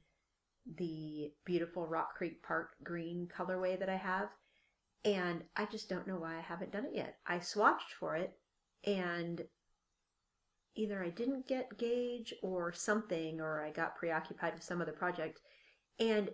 [0.78, 4.30] the beautiful Rock Creek Park green colorway that I have.
[5.04, 7.18] And I just don't know why I haven't done it yet.
[7.26, 8.38] I swatched for it,
[8.86, 9.44] and
[10.76, 15.42] either I didn't get gauge or something, or I got preoccupied with some other project.
[16.00, 16.30] And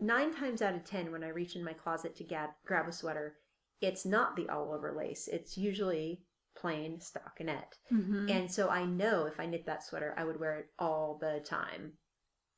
[0.00, 2.92] nine times out of ten, when I reach in my closet to ga- grab a
[2.92, 3.36] sweater,
[3.80, 5.28] it's not the all over lace.
[5.28, 6.22] It's usually
[6.56, 7.74] plain stockinette.
[7.92, 8.28] Mm-hmm.
[8.28, 11.40] And so I know if I knit that sweater, I would wear it all the
[11.44, 11.92] time.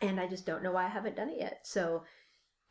[0.01, 1.61] And I just don't know why I haven't done it yet.
[1.65, 2.05] So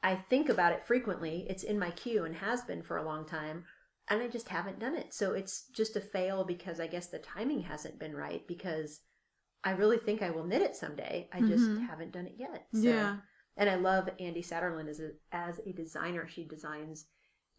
[0.01, 1.45] I think about it frequently.
[1.47, 3.65] It's in my queue and has been for a long time.
[4.09, 5.13] And I just haven't done it.
[5.13, 9.01] So it's just a fail because I guess the timing hasn't been right because
[9.63, 11.29] I really think I will knit it someday.
[11.31, 11.87] I just Mhm.
[11.87, 12.65] haven't done it yet.
[12.73, 12.79] So.
[12.79, 13.17] Yeah.
[13.59, 16.27] And I love Andi Satterlund as a, as a designer.
[16.27, 17.05] She designs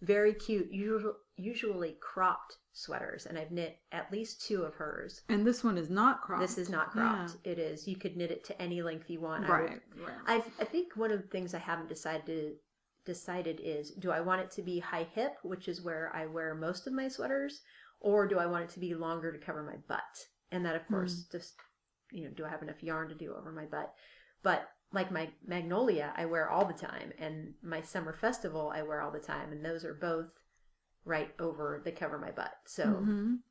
[0.00, 3.26] very cute, usual, usually cropped sweaters.
[3.26, 5.20] And I've knit at least two of hers.
[5.28, 6.40] And this one is not cropped.
[6.40, 7.36] This is not cropped.
[7.44, 7.86] It is.
[7.86, 9.44] You could knit it to any length you want.
[9.46, 9.52] Yeah.
[9.52, 9.80] I would- Right.
[10.06, 10.16] Right.
[10.26, 12.56] I've, I think one of the things I haven't decided to
[13.04, 16.54] decided is do I want it to be high hip, which is where I wear
[16.54, 17.60] most of my sweaters,
[18.00, 20.00] or do I want it to be longer to cover my butt?
[20.52, 20.94] And that, of hmm.
[20.94, 21.54] course, just,
[22.10, 23.92] you know, do I have enough yarn to do over my butt?
[24.42, 29.00] But like my magnolia, I wear all the time, and my summer festival, I wear
[29.00, 30.30] all the time, and those are both
[31.04, 32.54] right over the cover my butt.
[32.66, 33.42] So, Mhm.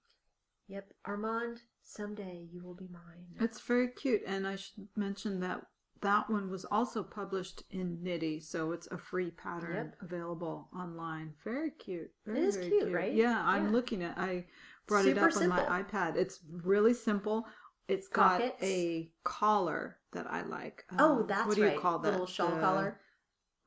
[0.68, 3.36] yep, Armand, someday you will be mine.
[3.40, 5.66] It's very cute, and I should mention that
[6.02, 10.02] that one was also published in Knitty, so it's a free pattern Yep.
[10.02, 11.36] available online.
[11.44, 12.14] Very cute.
[12.26, 13.14] Very, It is very cute, right?
[13.14, 13.72] Yeah, I'm Yeah.
[13.72, 14.18] looking at.
[14.18, 14.48] I
[14.88, 16.16] brought it Super up on my iPad.
[16.16, 17.46] It's really simple.
[17.90, 18.64] It's got Pockets.
[18.64, 20.86] a collar that I like.
[20.98, 21.80] oh, Um, that's what do you right.
[21.80, 22.12] call The that?
[22.12, 23.00] little shawl The- collar.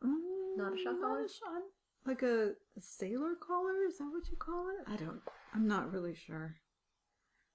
[0.04, 1.28] Mm, Not a shawl collar?
[1.28, 1.62] shawl-
[2.06, 3.84] like a, a sailor collar?
[3.86, 4.90] Is that what you call it?
[4.90, 5.20] I don't.
[5.54, 6.56] I'm not really sure.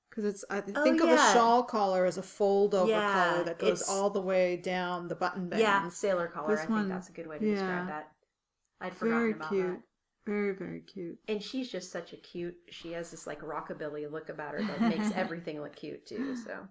[0.09, 3.43] Because it's, I Oh, think of a shawl collar as a fold over Yeah, collar
[3.43, 5.61] that goes all the way down the button bands.
[5.61, 6.49] Yeah, sailor collar.
[6.49, 7.53] This I think one- that's a good way to yeah.
[7.55, 8.11] describe that.
[8.79, 9.67] I'd forgotten very about cute.
[9.67, 9.81] that.
[10.27, 11.17] Very very cute.
[11.29, 12.57] And she's just such a cute.
[12.69, 16.35] She has this like rockabilly look about her that makes everything look cute too.
[16.35, 16.67] So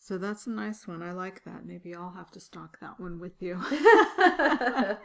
[0.00, 1.04] So that's a nice one.
[1.04, 1.64] I like that.
[1.64, 3.58] Maybe I'll have to stalk that one with you.
[3.70, 4.98] I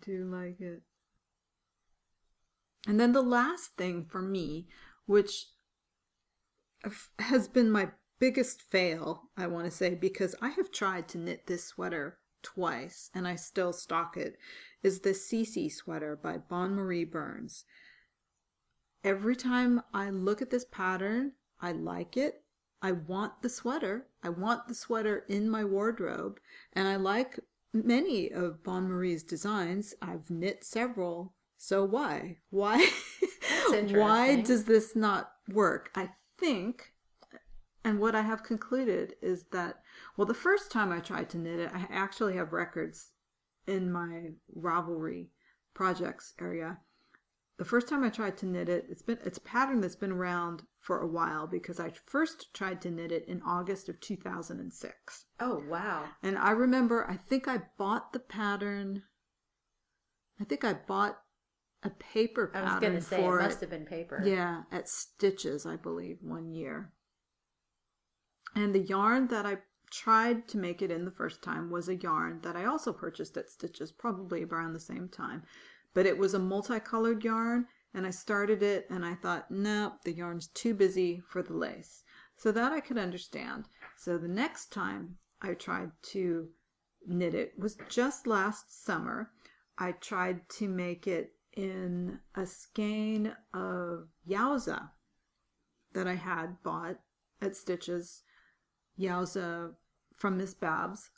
[0.00, 0.82] do like it.
[2.86, 4.68] And then the last thing for me,
[5.06, 5.48] which
[7.18, 7.88] has been my
[8.20, 13.10] biggest fail, I want to say, because I have tried to knit this sweater twice
[13.14, 14.36] and I still stalk it,
[14.82, 17.64] is the Cece sweater by Bonne Marie Burns.
[19.02, 22.42] Every time I look at this pattern, I like it.
[22.82, 24.06] I want the sweater.
[24.22, 26.38] I want the sweater in my wardrobe.
[26.72, 27.38] And I like
[27.72, 29.94] many of Bonne Marie's designs.
[30.00, 31.34] I've knit several.
[31.56, 32.38] So why?
[32.50, 32.86] Why?
[33.70, 35.90] Why does this not work?
[35.94, 36.89] I think,
[37.84, 39.80] and what I have concluded is that,
[40.16, 43.12] well, the first time I tried to knit it, I actually have records
[43.66, 45.28] in my Ravelry
[45.74, 46.78] projects area.
[47.58, 50.12] The first time I tried to knit it, it's been it's a pattern that's been
[50.12, 55.26] around for a while because I first tried to knit it in August of 2006.
[55.40, 59.02] oh wow, And I remember, I think I bought the pattern.
[60.40, 61.18] I think I bought
[61.82, 63.60] a paper I pattern was gonna say it must it.
[63.60, 64.22] have been paper.
[64.24, 66.92] Yeah, at Stitches, I believe, one year.
[68.54, 69.58] And the yarn that I
[69.90, 73.36] tried to make it in the first time was a yarn that I also purchased
[73.36, 75.42] at Stitches, probably around the same time.
[75.94, 80.12] But it was a multicolored yarn, and I started it and I thought, no, the
[80.12, 82.04] yarn's too busy for the lace.
[82.36, 83.66] So that I could understand.
[83.96, 86.48] So the next time I tried to
[87.06, 89.30] knit it was just last summer.
[89.78, 94.90] I tried to make it in a skein of Yowza
[95.92, 97.00] that I had bought
[97.42, 98.22] at Stitches.
[99.00, 99.72] Yowza
[100.16, 101.10] from Miss Babs.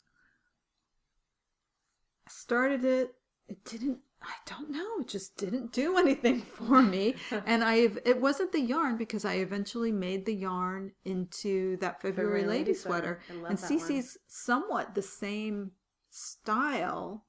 [2.25, 3.15] I started it.
[3.47, 3.99] It didn't.
[4.21, 5.01] I don't know.
[5.01, 7.15] It just didn't do anything for me.
[7.45, 7.89] and I.
[8.05, 12.73] It wasn't the yarn because I eventually made the yarn into that February, February lady
[12.73, 13.21] sweater.
[13.27, 13.47] sweater.
[13.47, 13.57] And.
[13.57, 15.71] Cece's somewhat the same
[16.09, 17.25] style,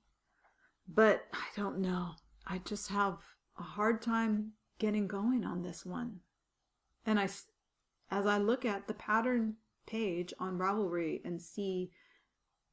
[0.86, 2.12] but I don't know.
[2.46, 3.18] I just have
[3.58, 6.20] a hard time getting going on this one.
[7.06, 7.24] And I,
[8.10, 9.56] as I look at the pattern
[9.86, 11.90] page on Ravelry and see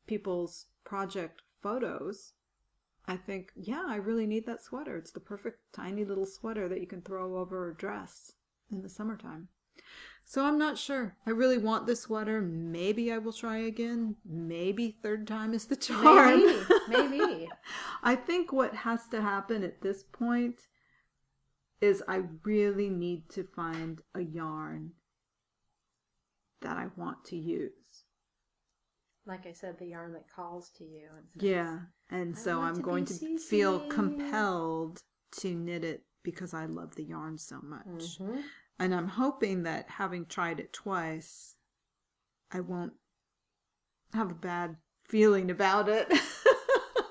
[0.07, 2.34] people's project photos,
[3.07, 4.97] I think, yeah, I really need that sweater.
[4.97, 8.34] It's the perfect tiny little sweater that you can throw over a dress
[8.72, 9.47] in the summertime.
[10.24, 11.18] So I'm not sure.
[11.26, 12.41] I really want this sweater.
[12.41, 14.16] Maybe I will try again.
[14.24, 16.41] Maybe third time is the charm.
[16.88, 17.49] maybe, maybe.
[18.03, 20.62] I think what has to happen at this point
[21.82, 24.91] is I really need to find a yarn
[26.62, 28.05] that I want to use.
[29.26, 31.07] Like I said, the yarn that calls to you.
[31.16, 34.99] And says, Yeah, and so I'm to going to feel compelled
[35.39, 38.20] to knit it because I love the yarn so much.
[38.20, 38.43] Mhm.
[38.80, 41.55] And I'm hoping that having tried it twice,
[42.51, 42.93] I won't
[44.14, 46.12] have a bad feeling about it.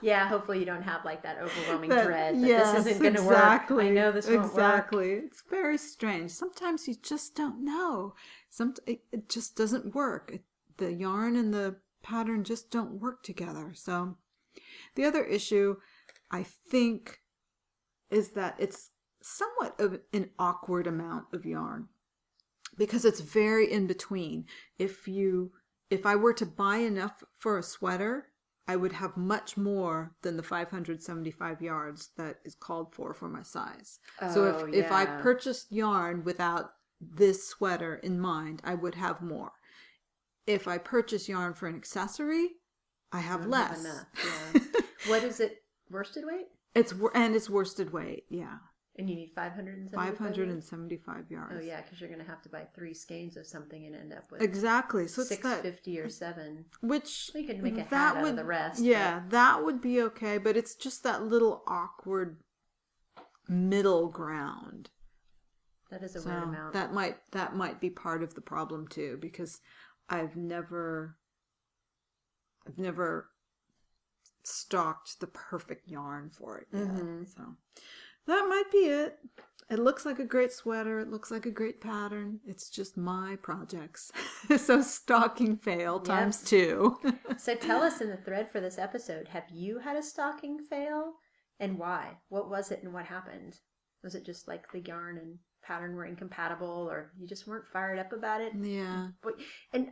[0.03, 3.14] Yeah, hopefully you don't have like that overwhelming That- dread that yes, this isn't going
[3.14, 3.84] to exactly, work.
[3.86, 4.51] I know this won't work.
[4.51, 5.12] exactly.
[5.12, 6.30] It's very strange.
[6.30, 8.14] Sometimes you just don't know.
[8.48, 10.30] Some it, it just doesn't work.
[10.34, 10.42] It,
[10.78, 13.72] the yarn and the pattern just don't work together.
[13.74, 14.16] So
[14.94, 15.76] the other issue,
[16.30, 17.18] I think,
[18.11, 18.90] is that it's
[19.22, 21.88] somewhat of an awkward amount of yarn
[22.78, 24.46] because it's very in between.
[24.78, 25.53] If you
[25.90, 28.28] if I were to buy enough for a sweater,
[28.70, 33.42] I would have much more than the 575 yards that is called for for my
[33.42, 33.98] size.
[34.32, 39.20] so Oh, if, if I purchased yarn without this sweater in mind, I would have
[39.22, 39.50] more.
[40.46, 42.50] If I purchase yarn for an accessory,
[43.10, 44.04] I have don't have less.
[44.54, 44.60] yeah.
[45.08, 45.64] what is it?
[45.90, 46.46] Worsted weight?
[46.76, 48.22] It's and it's worsted weight.
[48.28, 48.58] Yeah,
[49.01, 50.53] And you need 575 five hundred weight?
[50.55, 51.55] and seventy-five yards.
[51.57, 54.12] Oh yeah, because you're going to have to buy three skeins of something and end
[54.12, 55.09] up with exactly.
[55.09, 56.66] So it's six that or seven.
[56.82, 58.80] which We could make a that hat out would of the rest.
[58.82, 60.36] yeah, that would be okay.
[60.36, 62.42] But it's just that little awkward
[63.48, 64.90] middle ground.
[65.90, 66.72] that is a So weird amount.
[66.74, 69.61] that might that might be part of the problem too, because
[70.11, 71.16] I've never
[72.68, 73.30] I've never
[74.42, 76.82] stocked the perfect yarn for it yet.
[76.88, 77.26] Mhm.
[77.34, 77.57] So
[78.26, 79.18] that might be it.
[79.70, 80.98] It looks like a great sweater.
[80.98, 82.40] It looks like a great pattern.
[82.44, 84.10] It's just my projects.
[84.56, 86.04] so stalking fail Yep.
[86.04, 86.98] times two.
[87.38, 91.12] so tell us in the thread for this episode, have you had a stalking fail
[91.60, 92.18] and why?
[92.30, 93.54] What was it and what happened?
[94.02, 98.00] Was it just like the yarn and pattern were incompatible or you just weren't fired
[98.00, 98.52] up about it?
[98.60, 99.08] yeah.
[99.22, 99.34] But-
[99.72, 99.90] And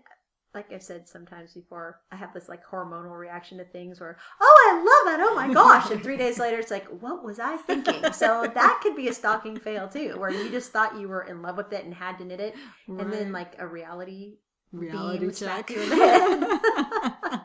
[0.54, 4.70] like I've said sometimes before, I have this like hormonal reaction to things where, oh,
[4.70, 5.90] I love it, oh my gosh.
[5.90, 8.12] And three days later, it's like, what was I thinking?
[8.12, 11.42] So that could be a stalking fail too, where you just thought you were in
[11.42, 12.54] love with it and had to knit it.
[12.86, 14.38] And then like a reality
[14.72, 15.36] reality beam check.
[15.36, 17.40] smacked you in the head.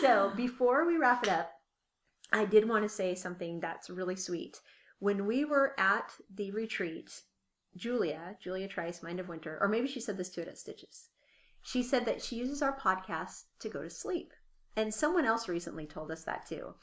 [0.00, 1.52] so before we wrap it up,
[2.32, 4.60] I did want to say something that's really sweet.
[4.98, 7.10] When we were at the retreat,
[7.76, 11.08] Julia, Julia Trice, Mind of Winter, or maybe she said this to it at Stitches.
[11.66, 14.32] She said that she uses our podcast to go to sleep.
[14.76, 16.74] And someone else recently told us that too.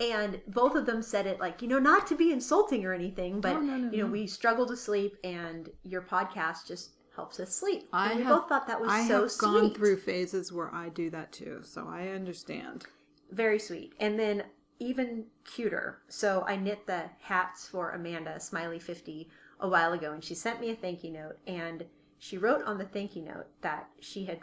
[0.00, 3.40] And both of them said it like, you know, not to be insulting or anything,
[3.40, 4.12] but No, no, no, you know, no.
[4.12, 7.88] we struggle to sleep and your podcast just helps us sleep.
[7.92, 9.46] I and we have- both thought that was I so have sweet.
[9.46, 12.86] gone through phases where I do that too, so I understand.
[13.30, 13.94] very sweet.
[14.00, 14.44] And then
[14.80, 16.02] even cuter.
[16.08, 19.28] So I knit the hats for Amanda, Smiley 50,
[19.60, 21.38] a while ago, and she sent me a thank you note.
[21.46, 21.84] And
[22.24, 24.38] she wrote on the thank you note that she had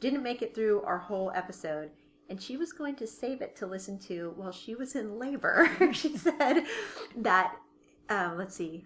[0.00, 1.88] didn't make it through our whole episode
[2.28, 5.70] and she was going to save it to listen to while she was in labor.
[5.92, 6.64] she said
[7.16, 7.54] that,
[8.08, 8.84] um, let's see.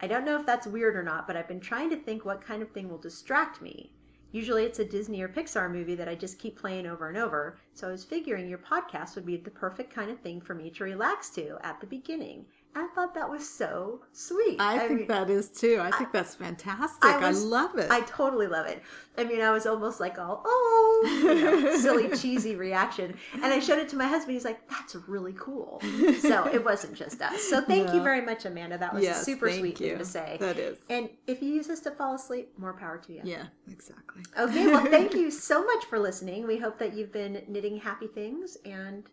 [0.00, 2.40] I don't know if that's weird or not, but I've been trying to think what
[2.40, 3.92] kind of thing will distract me.
[4.32, 7.60] Usually it's a Disney or Pixar movie that I just keep playing over and over,
[7.74, 10.70] so I was figuring your podcast would be the perfect kind of thing for me
[10.70, 12.46] to relax to at the beginning.
[12.74, 14.56] I thought that was so sweet.
[14.58, 15.78] I, think mean, that is too.
[15.80, 17.04] I think that's fantastic.
[17.04, 17.90] I I, love it.
[17.90, 18.82] I totally love it.
[19.18, 23.14] I mean, I was almost like all, oh, you know, silly, cheesy reaction.
[23.34, 24.32] And I showed it to my husband.
[24.32, 25.82] He's like, that's really cool.
[26.20, 27.42] So it wasn't just us.
[27.42, 28.78] So thank you very much, Amanda.
[28.78, 29.90] That was yes, super sweet you.
[29.90, 30.38] thing to say.
[30.40, 30.78] That is.
[30.88, 33.20] And if you use this to fall asleep, more power to you.
[33.22, 34.22] Yeah, exactly.
[34.38, 36.46] Okay, well, thank you so much for listening.
[36.46, 39.04] We hope that you've been knitting happy things, and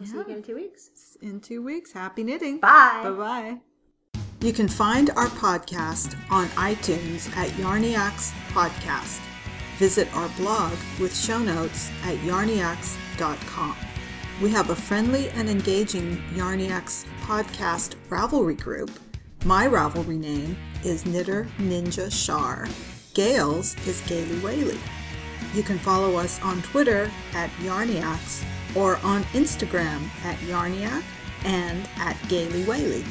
[0.00, 1.16] we'll see you again in two weeks.
[1.20, 2.58] In two weeks, happy knitting.
[2.58, 3.00] Bye.
[3.04, 3.58] Bye bye.
[4.40, 9.20] You can find our podcast on iTunes at Yarniacs Podcast.
[9.76, 13.76] Visit our blog with show notes at yarniacs.com.
[14.42, 18.90] We have a friendly and engaging Yarniacs podcast Ravelry group.
[19.44, 22.66] My Ravelry name is Knitter Ninja Shar.
[23.12, 24.78] Gail's is Gaily Whaley.
[25.54, 28.42] You can follow us on Twitter at Yarniacs
[28.76, 31.02] or on Instagram at Yarniac
[31.44, 33.04] and at Gaily Whaley.